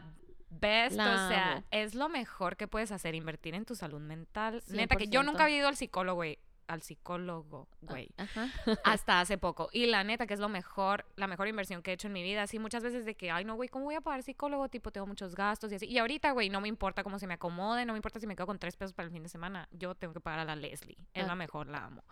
[0.50, 4.62] best, La o sea, es lo mejor que puedes hacer, invertir en tu salud mental.
[4.68, 5.24] Neta, que yo 100%.
[5.24, 6.38] nunca había ido al psicólogo, güey.
[6.66, 8.08] Al psicólogo, güey.
[8.16, 8.48] Ajá.
[8.84, 9.68] hasta hace poco.
[9.72, 12.22] Y la neta que es lo mejor, la mejor inversión que he hecho en mi
[12.22, 12.42] vida.
[12.42, 14.68] Así muchas veces de que, ay, no, güey, ¿cómo voy a pagar psicólogo?
[14.68, 15.86] Tipo, tengo muchos gastos y así.
[15.86, 18.34] Y ahorita, güey, no me importa cómo se me acomode, no me importa si me
[18.36, 19.68] quedo con tres pesos para el fin de semana.
[19.72, 20.96] Yo tengo que pagar a la Leslie.
[21.12, 21.38] Es la Ok.
[21.38, 22.02] mejor, la amo.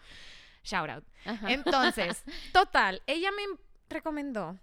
[0.65, 1.05] Shout out.
[1.49, 3.43] Entonces, total, ella me
[3.89, 4.59] recomendó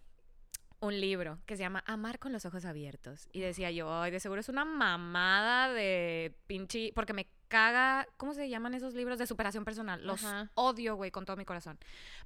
[0.82, 3.28] un libro que se llama Amar con los ojos abiertos.
[3.34, 6.92] Y decía yo, ay, de seguro es una mamada de pinche...
[6.96, 8.08] Porque me caga...
[8.16, 10.08] ¿Cómo se llaman esos libros de superación personal?
[10.08, 10.50] Los Ajá.
[10.56, 11.78] odio, güey, con todo mi corazón.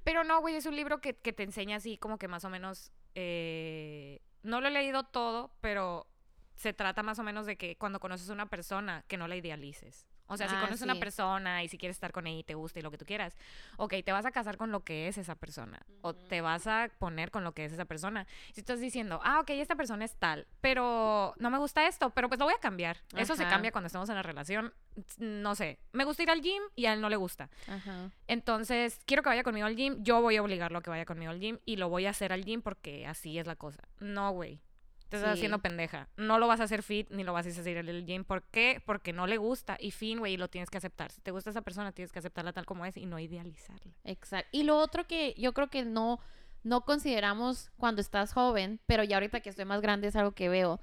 [0.04, 2.50] Pero no, güey, es un libro que, que te enseña así como que más o
[2.50, 2.92] menos...
[3.16, 6.06] eh, no lo he leído todo, pero
[6.54, 9.36] se trata más o menos de que cuando conoces a una persona, que no la
[9.36, 10.06] idealices.
[10.26, 12.44] O sea, si Ah, conoces a una persona y si quieres estar con ella y
[12.44, 13.36] te gusta y lo que tú quieras,
[13.76, 15.84] ok, te vas a casar con lo que es esa persona.
[16.00, 18.26] O te vas a poner con lo que es esa persona.
[18.52, 22.28] Si estás diciendo, ah, ok, esta persona es tal, pero no me gusta esto, pero
[22.28, 22.98] pues lo voy a cambiar.
[23.16, 24.72] Eso se cambia cuando estamos en la relación.
[25.18, 27.50] No sé, me gusta ir al gym y a él no le gusta.
[27.68, 28.10] Ajá.
[28.26, 30.02] Entonces, quiero que vaya conmigo al gym.
[30.02, 32.32] Yo voy a obligarlo a que vaya conmigo al gym y lo voy a hacer
[32.32, 33.82] al gym porque así es la cosa.
[34.00, 34.60] No, güey.
[35.08, 35.38] Te estás Sí.
[35.38, 36.08] haciendo pendeja.
[36.16, 38.24] No lo vas a hacer fit ni lo vas a hacer en el gym.
[38.24, 38.82] ¿Por qué?
[38.84, 39.76] Porque no le gusta.
[39.78, 41.10] Y fin, güey, lo tienes que aceptar.
[41.12, 43.92] Si te gusta esa persona, tienes que aceptarla tal como es y no idealizarla.
[44.04, 44.48] Exacto.
[44.52, 46.18] Y lo otro que yo creo que no,
[46.62, 50.48] no consideramos cuando estás joven, pero ya ahorita que estoy más grande es algo que
[50.48, 50.80] veo,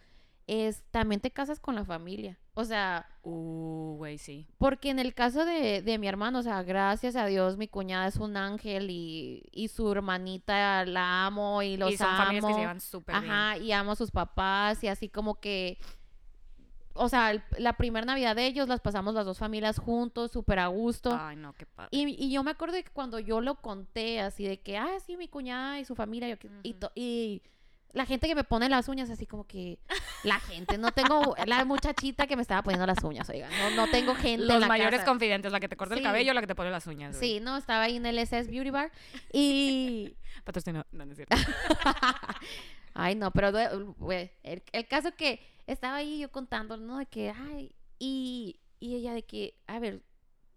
[0.47, 2.37] es también te casas con la familia.
[2.53, 4.47] O sea, Uh, güey, sí.
[4.57, 8.07] porque en el caso de, de mi hermano, o sea, gracias a Dios, mi cuñada
[8.07, 12.17] es un ángel y, y su hermanita la amo y los y son amo.
[12.17, 13.31] familias que se llevan súper bien.
[13.31, 15.77] Ajá, y amo a sus papás y así como que,
[16.93, 20.59] o sea, el- la primera Navidad de ellos las pasamos las dos familias juntos, súper
[20.59, 21.15] a gusto.
[21.17, 21.89] Ay, no, qué padre.
[21.91, 24.99] Y, y yo me acuerdo de que cuando yo lo conté así de que, ah,
[25.05, 27.41] sí, mi cuñada y su familia, yo y, to- y
[27.93, 29.79] la gente que me pone las uñas así como que,
[30.23, 33.91] la gente, no tengo, la muchachita que me estaba poniendo las uñas, oiga, no, no
[33.91, 35.11] tengo gente en Los la mayores casa.
[35.11, 37.17] confidentes, la que te corta el cabello, la que te pone las uñas.
[37.17, 37.29] güey.
[37.33, 38.91] Sí, no, estaba ahí en el SS Beauty Bar
[39.33, 40.15] y...
[40.45, 40.85] Patrocinio.
[40.91, 41.35] No, no es cierto.
[42.93, 43.51] Ay, no, pero
[43.97, 46.97] güey, el, el caso que estaba ahí yo contando, ¿no?
[46.97, 50.01] De que, ay, y, y ella de que, a ver,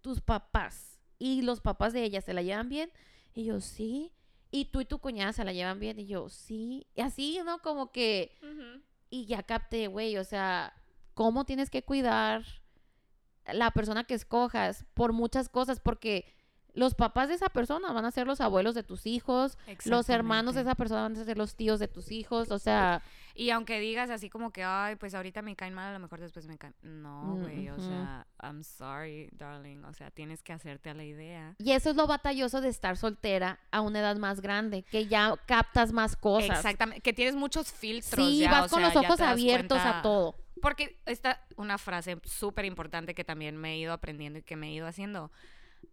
[0.01, 2.91] tus papás y los papás de ella se la llevan bien.
[3.33, 4.11] Y yo, sí.
[4.55, 5.99] Y tú y tu cuñada se la llevan bien.
[5.99, 6.87] Y yo, sí.
[6.95, 7.59] Y así, ¿no?
[7.59, 8.31] Como que,
[9.09, 10.73] y ya capté, güey, o sea,
[11.13, 12.45] cómo tienes que cuidar
[13.51, 16.33] la persona que escojas por muchas cosas, porque
[16.73, 20.55] los papás de esa persona van a ser los abuelos de tus hijos, los hermanos
[20.55, 23.03] de esa persona van a ser los tíos de tus hijos, o sea,
[23.37, 26.21] Y aunque digas así como que, ay, pues ahorita me caen mal, a lo mejor
[26.21, 26.73] después me caen.
[26.81, 29.83] No, güey, o sea, I'm sorry, darling.
[29.83, 31.53] O sea, tienes que hacerte a la idea.
[31.59, 35.35] y eso es lo batalloso de estar soltera a una edad más grande, que ya
[35.47, 36.57] captas más cosas.
[36.57, 37.01] Exactamente.
[37.01, 38.25] Que tienes muchos filtros.
[38.25, 40.35] Sí, ya, vas o con sea, los ojos abiertos cuenta- a todo.
[40.61, 44.69] Porque está una frase súper importante que también me he ido aprendiendo y que me
[44.69, 45.29] he ido haciendo.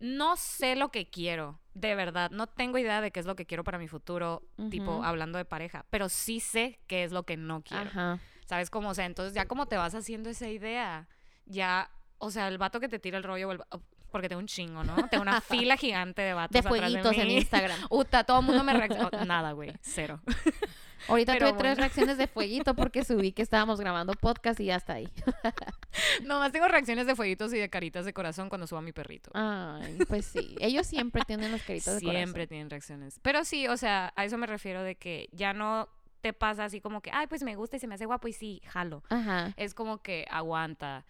[0.00, 2.30] No sé lo que quiero, de verdad.
[2.30, 5.44] No tengo idea de qué es lo que quiero para mi futuro, tipo hablando de
[5.44, 7.84] pareja, pero sí sé qué es lo que no quiero.
[7.90, 8.18] Ajá.
[8.46, 8.90] ¿Sabes cómo?
[8.90, 11.08] O sea, entonces ya como te vas haciendo esa idea,
[11.46, 13.66] ya, o sea, el vato que te tira el rollo, el va-
[14.10, 14.94] porque tengo un chingo, ¿no?
[15.08, 17.36] Tengo una fila gigante de vatos De atrás fueguitos en mí.
[17.36, 17.78] Instagram.
[17.90, 19.24] Uta, todo el mundo me reacciona.
[19.24, 20.20] Nada, güey, cero.
[21.08, 24.76] Ahorita Pero tuve tres reacciones de fueguito porque subí que estábamos grabando podcast y ya
[24.76, 25.08] está ahí.
[26.24, 29.30] Nomás tengo reacciones de fueguitos y de caritas de corazón cuando subo a mi perrito.
[29.34, 30.56] Ay, pues sí.
[30.60, 32.48] Ellos siempre tienen los caritas de Siempre corazón.
[32.48, 33.18] tienen reacciones.
[33.22, 35.88] Pero sí, o sea, a eso me refiero de que ya no
[36.20, 38.32] te pasa así como que, ay, pues me gusta y se me hace guapo y
[38.32, 39.02] sí, jalo.
[39.10, 39.52] Ajá.
[39.56, 41.04] Es como que aguanta.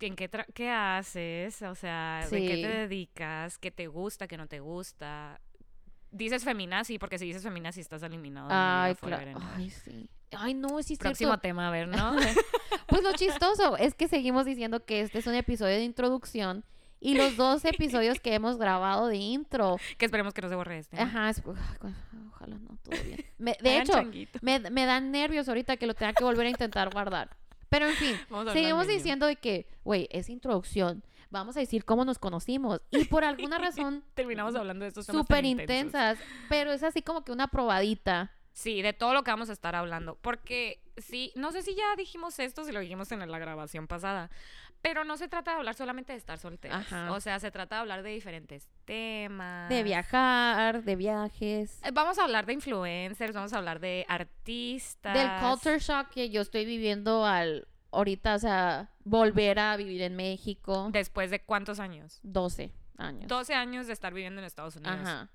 [0.00, 1.62] ¿En qué, tra- qué haces?
[1.62, 3.58] O sea, ¿de qué te dedicas?
[3.58, 4.26] ¿Qué te gusta?
[4.28, 5.40] ¿Qué no te gusta?
[6.16, 8.46] Dices feminazi, porque si dices feminazi estás eliminado.
[8.50, 9.32] Ay, claro.
[9.56, 10.08] Ay, sí.
[10.36, 11.40] Ay, no, sí Próximo cierto.
[11.42, 12.14] tema, a ver, ¿no?
[12.86, 16.64] Pues lo chistoso es que seguimos diciendo que este es un episodio de introducción
[17.00, 19.76] y los dos episodios que hemos grabado de intro.
[19.98, 20.96] que esperemos que no se borre este.
[20.96, 21.02] ¿no?
[21.02, 23.24] Ajá, es- ojalá no, todo bien.
[23.38, 24.02] Me- de hecho,
[24.42, 27.36] me, me dan nervios ahorita que lo tenga que volver a intentar guardar.
[27.68, 28.16] Pero en fin,
[28.52, 31.02] seguimos diciendo de que, güey, es introducción.
[31.34, 32.80] Vamos a decir cómo nos conocimos.
[32.90, 36.18] Y por alguna razón, Terminamos hablando de estos temas súper intensas.
[36.48, 38.30] Pero es así como que una probadita.
[38.52, 40.16] Sí, de todo lo que vamos a estar hablando.
[40.22, 44.30] Porque sí, no sé si ya dijimos esto, si lo dijimos en la grabación pasada.
[44.80, 46.92] Pero no se trata de hablar solamente de estar solteras.
[46.92, 47.10] Ajá.
[47.12, 49.68] O sea, se trata de hablar de diferentes temas.
[49.70, 51.80] De viajar, de viajes.
[51.82, 55.14] Eh, Vamos a hablar de influencers, vamos a hablar de artistas.
[55.14, 60.16] Del culture shock que yo estoy viviendo al ahorita, o sea, volver a vivir en
[60.16, 60.88] México.
[60.92, 62.20] Después de cuántos años?
[62.22, 63.28] 12 años.
[63.28, 64.98] 12 años de estar viviendo en Estados Unidos.
[65.02, 65.28] Ajá.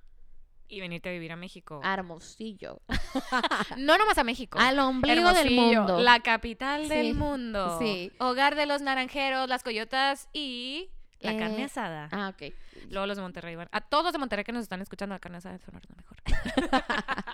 [0.71, 1.81] y venirte a vivir a México.
[1.83, 2.81] a Hermosillo.
[3.77, 4.59] no nomás a México.
[4.59, 5.99] Al ombligo del mundo.
[5.99, 7.79] La capital Sí, del mundo.
[7.79, 8.11] sí.
[8.19, 10.91] Hogar de los naranjeros, las coyotas y
[11.21, 12.07] la Eh, carne asada.
[12.11, 12.53] Ah, ok.
[12.91, 13.67] Luego los de Monterrey van.
[13.71, 16.17] A todos los de Monterrey que nos están escuchando, la carne asada es lo mejor.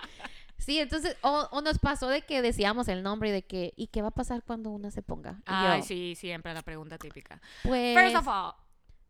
[0.66, 3.86] Sí, entonces, o, o nos pasó de que decíamos el nombre y de que, ¿y
[3.86, 5.38] qué va a pasar cuando una se ponga?
[5.38, 7.40] Y Ay, yo, sí, siempre la pregunta típica.
[7.62, 8.52] Pues, First of all,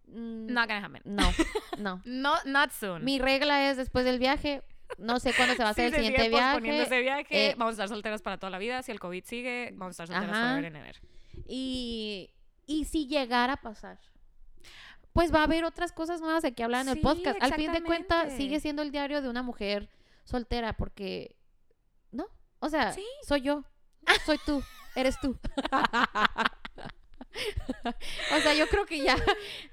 [0.06, 1.00] mm, not gonna happen.
[1.06, 1.22] no,
[1.78, 2.02] no.
[2.04, 3.02] No, not soon.
[3.02, 4.64] Mi regla es después del viaje,
[4.98, 6.82] no sé cuándo se va a hacer el siguiente viaje.
[6.82, 8.82] ese viaje, eh, vamos a estar solteras para toda la vida.
[8.82, 10.50] Si el COVID sigue, vamos a estar solteras Ajá.
[10.50, 11.00] forever and ever.
[11.46, 12.34] Y,
[12.66, 13.98] y si llegara a pasar,
[15.14, 17.42] pues va a haber otras cosas nuevas de que hablar en el podcast.
[17.42, 19.88] Al fin de cuentas, sigue siendo el diario de una mujer
[20.24, 21.35] soltera porque.
[22.60, 23.04] O sea, Sí.
[23.26, 23.64] soy yo,
[24.24, 24.62] soy tú,
[24.94, 25.38] eres tú.
[28.34, 29.16] o sea, yo creo que ya,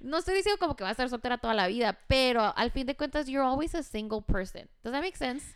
[0.01, 2.85] no estoy diciendo como que va a estar soltera toda la vida, pero al fin
[2.85, 4.69] de cuentas, you're always a single person.
[4.83, 5.55] Does that make sense?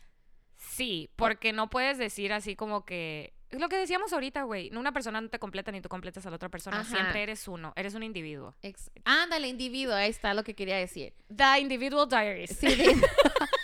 [0.55, 3.33] Sí, porque no puedes decir así como que...
[3.49, 4.75] Es lo que decíamos ahorita, güey.
[4.75, 6.81] Una persona no te completa ni tú completas a la otra persona.
[6.81, 6.89] Ajá.
[6.89, 7.71] Siempre eres uno.
[7.77, 8.55] Eres un individuo.
[8.61, 11.13] Ex- Ándale, individuo, ahí está lo que quería decir.
[11.33, 12.57] The Individual Diaries.
[12.59, 12.85] Sí, de,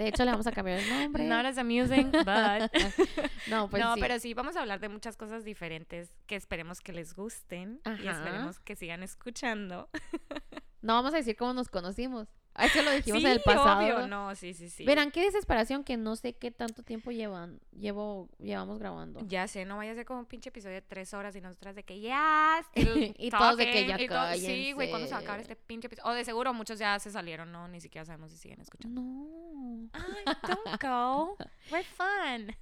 [0.00, 1.24] de hecho le vamos a cambiar el nombre.
[1.24, 2.72] Not as amusing, but...
[3.48, 4.00] no, pues no, sí.
[4.00, 8.08] pero sí, vamos a hablar de muchas cosas diferentes que esperemos que les gusten y
[8.08, 9.88] esperemos que sigan escuchando.
[10.82, 12.26] No vamos a decir cómo nos conocimos.
[12.60, 13.78] A Eso lo dijimos sí, en el pasado.
[13.80, 14.84] obvio, no, sí, sí, sí.
[14.84, 19.20] Verán qué desesperación que no sé qué tanto tiempo llevan, llevo, llevamos grabando.
[19.26, 21.74] Ya sé, no vaya a ser como un pinche episodio de tres horas y nosotras
[21.74, 22.60] de que ya.
[22.68, 25.38] still Y todos de que talking", ya todo- Sí, güey, ¿cuándo se va a acabar
[25.38, 25.52] cállense.
[25.54, 26.10] este pinche episodio?
[26.10, 27.66] O de seguro muchos ya se salieron, ¿no?
[27.68, 29.00] Ni siquiera sabemos si siguen escuchando.
[29.00, 29.88] No.
[29.94, 31.36] Ay, don't go.
[31.72, 32.54] We're fun.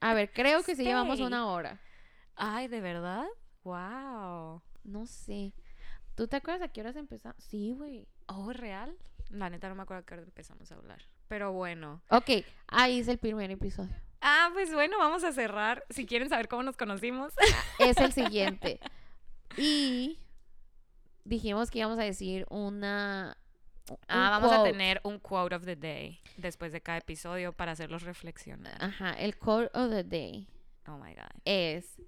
[0.00, 1.80] A ver, creo que sí llevamos una hora.
[2.34, 3.26] Ay, ¿de verdad?
[3.64, 4.62] Wow.
[4.82, 5.52] No sé.
[6.16, 7.42] ¿Tú te acuerdas a qué horas empezamos?
[7.44, 8.08] Sí, güey.
[8.26, 8.96] Oh, ¿real?
[9.30, 11.00] La neta no me acuerdo a qué hora empezamos a hablar.
[11.28, 12.02] Pero bueno.
[12.10, 12.30] Ok,
[12.68, 13.94] ahí es el primer episodio.
[14.20, 15.84] Ah, pues bueno, vamos a cerrar.
[15.90, 17.32] Si quieren saber cómo nos conocimos.
[17.78, 18.80] Es el siguiente.
[19.56, 20.18] Y
[21.24, 23.36] dijimos que íbamos a decir una...
[23.88, 27.72] un Ah, vamos a tener un quote of the day después de cada episodio para
[27.72, 28.76] hacerlos reflexionar.
[28.82, 30.46] Ajá, el quote of the day
[30.86, 31.40] Oh my God.
[31.44, 32.00] es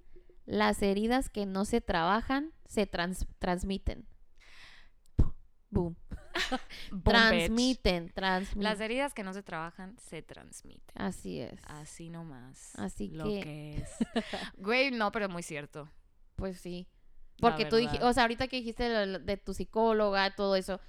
[0.47, 4.07] las heridas que no se trabajan se trans- transmiten.
[5.71, 5.97] Boom.
[7.05, 8.63] Transmiten, transmiten.
[8.63, 10.95] Las heridas que no se trabajan se transmiten.
[11.01, 11.61] Así es.
[11.65, 12.75] Así nomás.
[12.79, 13.91] Así lo que- que, es.
[14.57, 15.89] Güey, no, pero muy cierto.
[16.37, 16.87] Pues sí.
[17.41, 20.81] Porque tú dijiste, o sea, ahorita que dijiste de tu psicóloga, todo eso,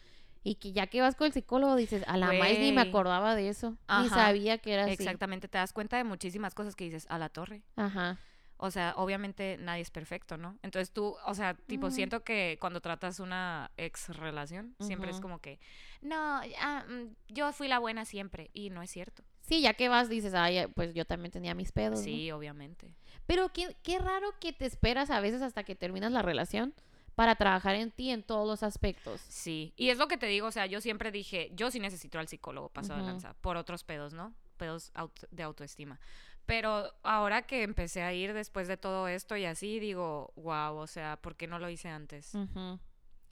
[0.43, 3.33] y que ya que vas con el psicólogo dices, a la más ni me acordaba
[3.33, 4.91] de eso, ni sabía que era así.
[4.93, 7.63] Exactamente, te das cuenta de muchísimas cosas que dices a la torre.
[7.75, 8.19] Ajá.
[8.65, 10.57] O sea, obviamente nadie es perfecto, ¿no?
[10.63, 15.39] Entonces tú, o sea, tipo, siento que cuando tratas una ex relación, siempre es como
[15.39, 15.59] que,
[16.01, 18.51] no, ah, mm, yo fui la buena siempre.
[18.53, 19.21] Y no es cierto.
[19.41, 21.99] Sí, ya que vas dices, ay, pues yo también tenía mis pedos.
[21.99, 22.05] ¿no?".
[22.05, 22.95] Sí, obviamente.
[23.25, 26.73] Pero qué, qué raro que te esperas a veces hasta que terminas la relación
[27.15, 29.19] para trabajar en ti en todos los aspectos.
[29.27, 29.73] Sí.
[29.75, 32.29] Y es lo que te digo, o sea, yo siempre dije, yo sí necesito al
[32.29, 34.33] psicólogo pasado de lanza, por otros pedos, ¿no?
[34.55, 34.93] Pedos
[35.31, 35.99] de autoestima.
[36.45, 40.87] Pero ahora que empecé a ir después de todo esto y así, digo, wow, o
[40.87, 42.33] sea, ¿por qué no lo hice antes?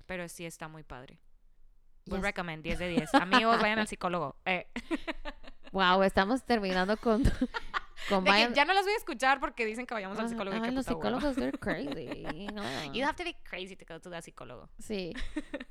[0.05, 1.19] Pero sí está muy padre.
[2.07, 2.27] Would sé.
[2.27, 3.13] recommend 10 de 10.
[3.15, 4.35] Amigos, vayan al psicólogo.
[4.45, 4.67] Eh.
[5.73, 7.23] Wow, estamos terminando con,
[8.09, 10.27] con De que vayan- ya no las voy a escuchar porque dicen que vayamos al
[10.27, 10.57] psicólogo.
[10.57, 12.47] y ay, qué los psicólogos, they're crazy.
[12.53, 12.93] no.
[12.93, 14.69] You have to be crazy to go to the psicólogo.
[14.79, 15.13] Sí,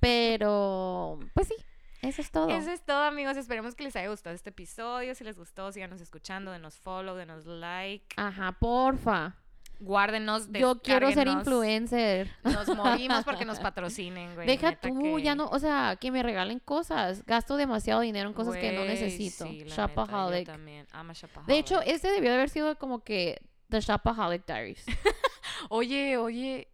[0.01, 1.55] pero pues sí,
[2.03, 2.48] eso es todo.
[2.51, 3.36] Eso es todo, amigos.
[3.36, 5.14] Esperemos que les haya gustado este episodio.
[5.14, 8.14] Si les gustó, síganos escuchando, denos follow, denos like.
[8.16, 9.36] Ajá, porfa.
[9.82, 12.30] Guárdenos, Yo quiero ser influencer.
[12.44, 14.46] Nos morimos porque nos patrocinen, güey.
[14.46, 17.24] Deja tú, que- ya no, o sea, que me regalen cosas.
[17.24, 19.44] Gasto demasiado dinero en cosas que no necesito.
[19.46, 20.46] sí, la neta, yo Shopaholic.
[20.46, 20.86] también.
[20.92, 21.46] I'm a shopaholic.
[21.48, 23.40] De hecho, este debió de haber sido como que
[23.70, 24.84] The Shopaholic Diaries.
[25.70, 26.68] oye, oye,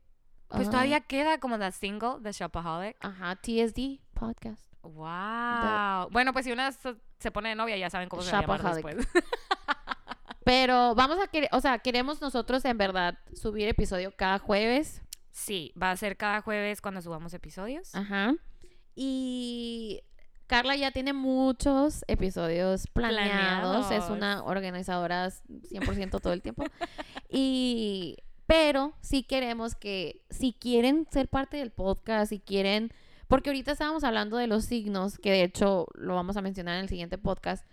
[0.49, 2.97] pues todavía queda como the single, The Shopaholic.
[3.01, 4.66] Ajá, TSD Podcast.
[4.89, 6.11] Wow.
[6.11, 8.75] Bueno, pues si una se- pone de novia, ya saben cómo se va a llamar
[8.75, 8.97] después.
[10.45, 15.03] Pero vamos a querer, o sea, queremos nosotros en verdad subir episodio cada jueves.
[15.33, 17.93] sí, va a ser cada jueves cuando subamos episodios.
[17.95, 18.35] Ajá.
[18.95, 20.03] Y
[20.47, 23.91] Carla ya tiene muchos episodios planeados.
[23.91, 26.65] Es una organizadora 100% todo el tiempo.
[27.29, 28.17] y,
[28.47, 32.93] pero sí queremos que, si quieren ser parte del podcast, si quieren,
[33.29, 36.83] porque ahorita estábamos hablando de los signos, que de hecho lo vamos a mencionar en
[36.83, 37.67] el siguiente podcast.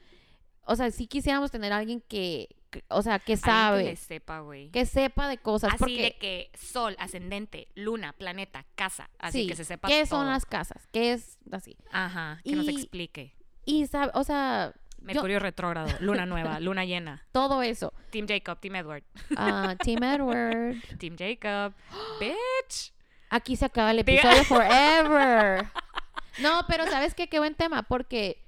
[0.65, 2.55] O sea, sí quisiéramos tener a alguien que,
[2.87, 4.69] o sea, que sabe, que sepa, güey.
[4.71, 5.73] que sepa de cosas.
[5.73, 9.09] Así porque, de que sol, ascendente, luna, planeta, casa.
[9.19, 10.87] Así sí, que se sepa ¿qué son las casas?
[10.91, 11.75] ¿Qué es así?
[11.91, 13.35] Ajá, que nos explique.
[13.65, 14.73] Y sabe, o sea,
[15.03, 17.25] Mercurio retrógrado, luna nueva, luna llena.
[17.31, 17.93] Todo eso.
[18.09, 19.03] Team Jacob, Team Edward.
[19.35, 20.81] Ah, Team Edward.
[20.97, 21.73] Team Jacob.
[23.35, 25.65] Aquí se acaba el episodio forever.
[26.39, 27.27] No, pero ¿sabes qué?
[27.27, 28.43] Qué buen tema, porque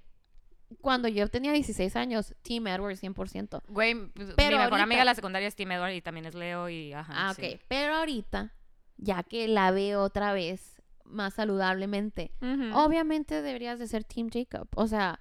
[0.81, 3.61] cuando yo tenía 16 años, Team Edward 100%.
[3.67, 6.25] Güey, pues, Pero mi mejor ahorita- amiga de la secundaria es Team Edward y también
[6.25, 7.13] es Leo y ajá.
[7.15, 7.37] Ah, ok.
[7.39, 7.59] sí.
[7.67, 8.51] Pero ahorita,
[8.97, 12.31] ya que la veo otra vez más saludablemente,
[12.73, 14.67] obviamente deberías de ser Team Jacob.
[14.75, 15.19] O sea,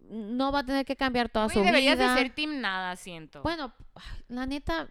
[0.00, 2.14] no va a tener que cambiar toda Güey, su deberías vida.
[2.14, 3.42] de ser Team Nada, siento.
[3.42, 3.72] Bueno,
[4.28, 4.88] la neta,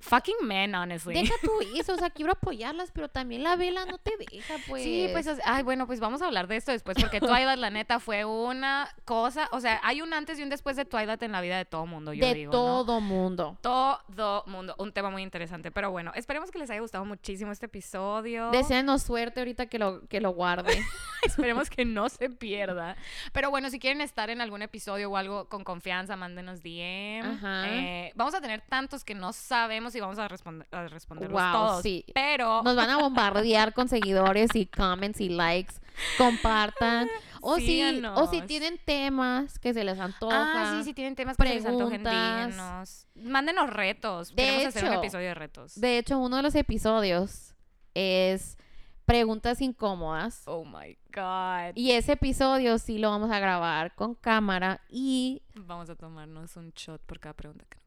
[0.00, 1.14] Fucking men, honestly.
[1.14, 1.94] deja tú eso.
[1.94, 4.82] O sea, quiero apoyarlas, pero también la vela no te deja, pues.
[4.82, 8.00] Sí, pues, ay, bueno, pues vamos a hablar de esto después, porque Twilight, la neta,
[8.00, 11.40] fue una cosa, o sea, hay un antes y un después de Twilight en la
[11.40, 12.58] vida de todo mundo, yo de digo, ¿no?
[12.58, 13.58] todo mundo.
[13.60, 14.00] Todo
[14.46, 18.50] mundo, un tema muy interesante, pero bueno, esperemos que les haya gustado muchísimo este episodio.
[18.50, 20.78] Deseanos suerte ahorita que lo, que lo guarde.
[21.22, 22.96] Esperemos que no se pierda.
[23.32, 27.24] Pero bueno, si quieren estar en algún episodio o algo con confianza, mándenos DM.
[27.24, 27.68] Ajá.
[27.68, 29.32] Eh, vamos a tener tantos que no
[29.66, 31.82] sabemos si vamos a, responder, a responderlos Wow, todos.
[31.82, 32.04] sí.
[32.14, 35.74] Pero Nos van a bombardear con seguidores y comments y likes.
[36.18, 37.08] Compartan.
[37.40, 40.74] O si, o si tienen temas que se les antoja.
[40.74, 42.54] Ah, sí, si tienen temas que se les antojen, preguntas.
[42.54, 43.06] díganos.
[43.14, 44.30] Mándenos retos.
[44.30, 45.80] De Queremos hacer un hecho, episodio de retos.
[45.80, 47.54] De hecho, uno de los episodios
[47.94, 48.58] es
[49.04, 50.42] preguntas incómodas.
[50.46, 51.76] Oh my God.
[51.76, 56.72] Y ese episodio sí lo vamos a grabar con cámara y Vamos a tomarnos un
[56.72, 57.78] shot por cada pregunta que.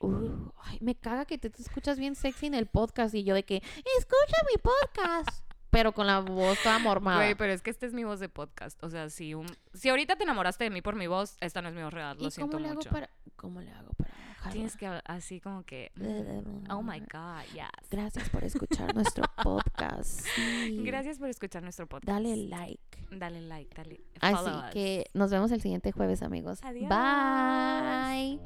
[0.00, 3.34] Uh, ay, me caga que te, te escuchas bien sexy en el podcast y yo
[3.34, 3.56] de que
[3.98, 7.18] escucha mi podcast, pero con la voz toda mormada.
[7.18, 8.82] Güey, pero es que esta es mi voz de podcast.
[8.82, 9.46] O sea, si, un...
[9.74, 12.16] si ahorita te enamoraste de mí por mi voz, esta no es mi voz real.
[12.18, 12.90] Lo ¿Y siento cómo le hago mucho.
[12.90, 14.52] para cómo le hago para bajarla?
[14.52, 15.92] Tienes que así como que.
[16.70, 17.88] Oh my God, yes.
[17.90, 20.20] Gracias por escuchar nuestro podcast.
[20.34, 20.82] Sí.
[20.82, 22.08] Gracias por escuchar nuestro podcast.
[22.08, 23.06] Dale like.
[23.10, 24.00] Dale like, dale.
[24.18, 24.72] follow Así us.
[24.72, 26.60] que nos vemos el siguiente jueves, amigos.
[26.62, 26.88] Adiós.
[26.88, 28.40] Bye.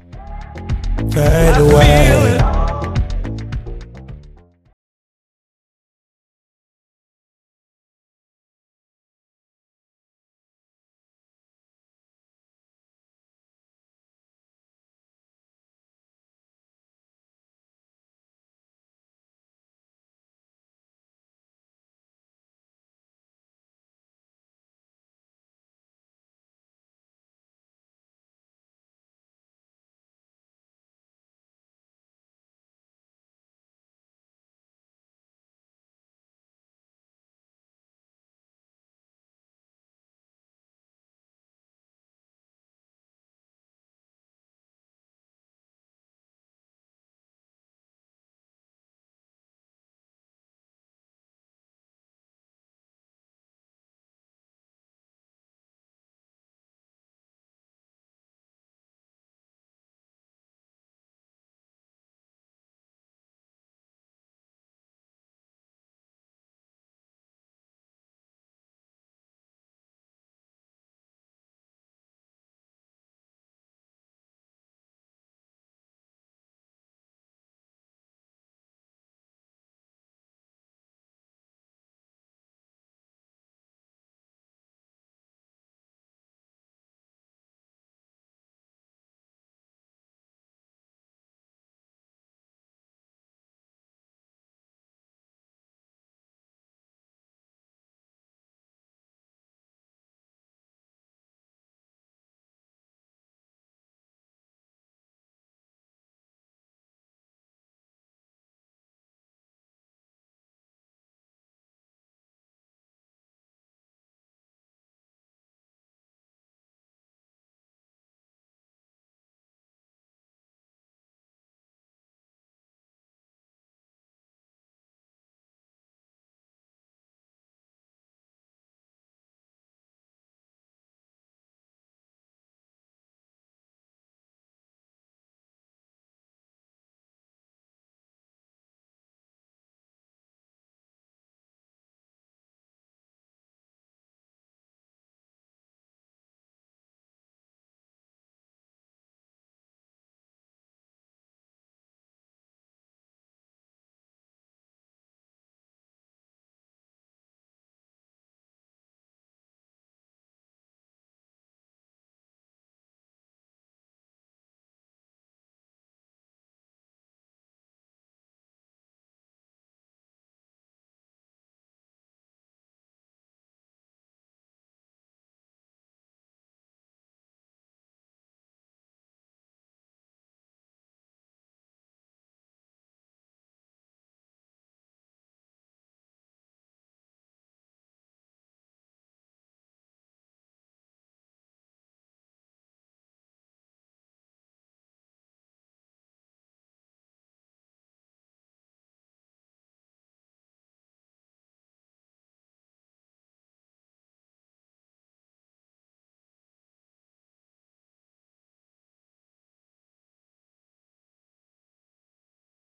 [1.14, 2.03] Fade away.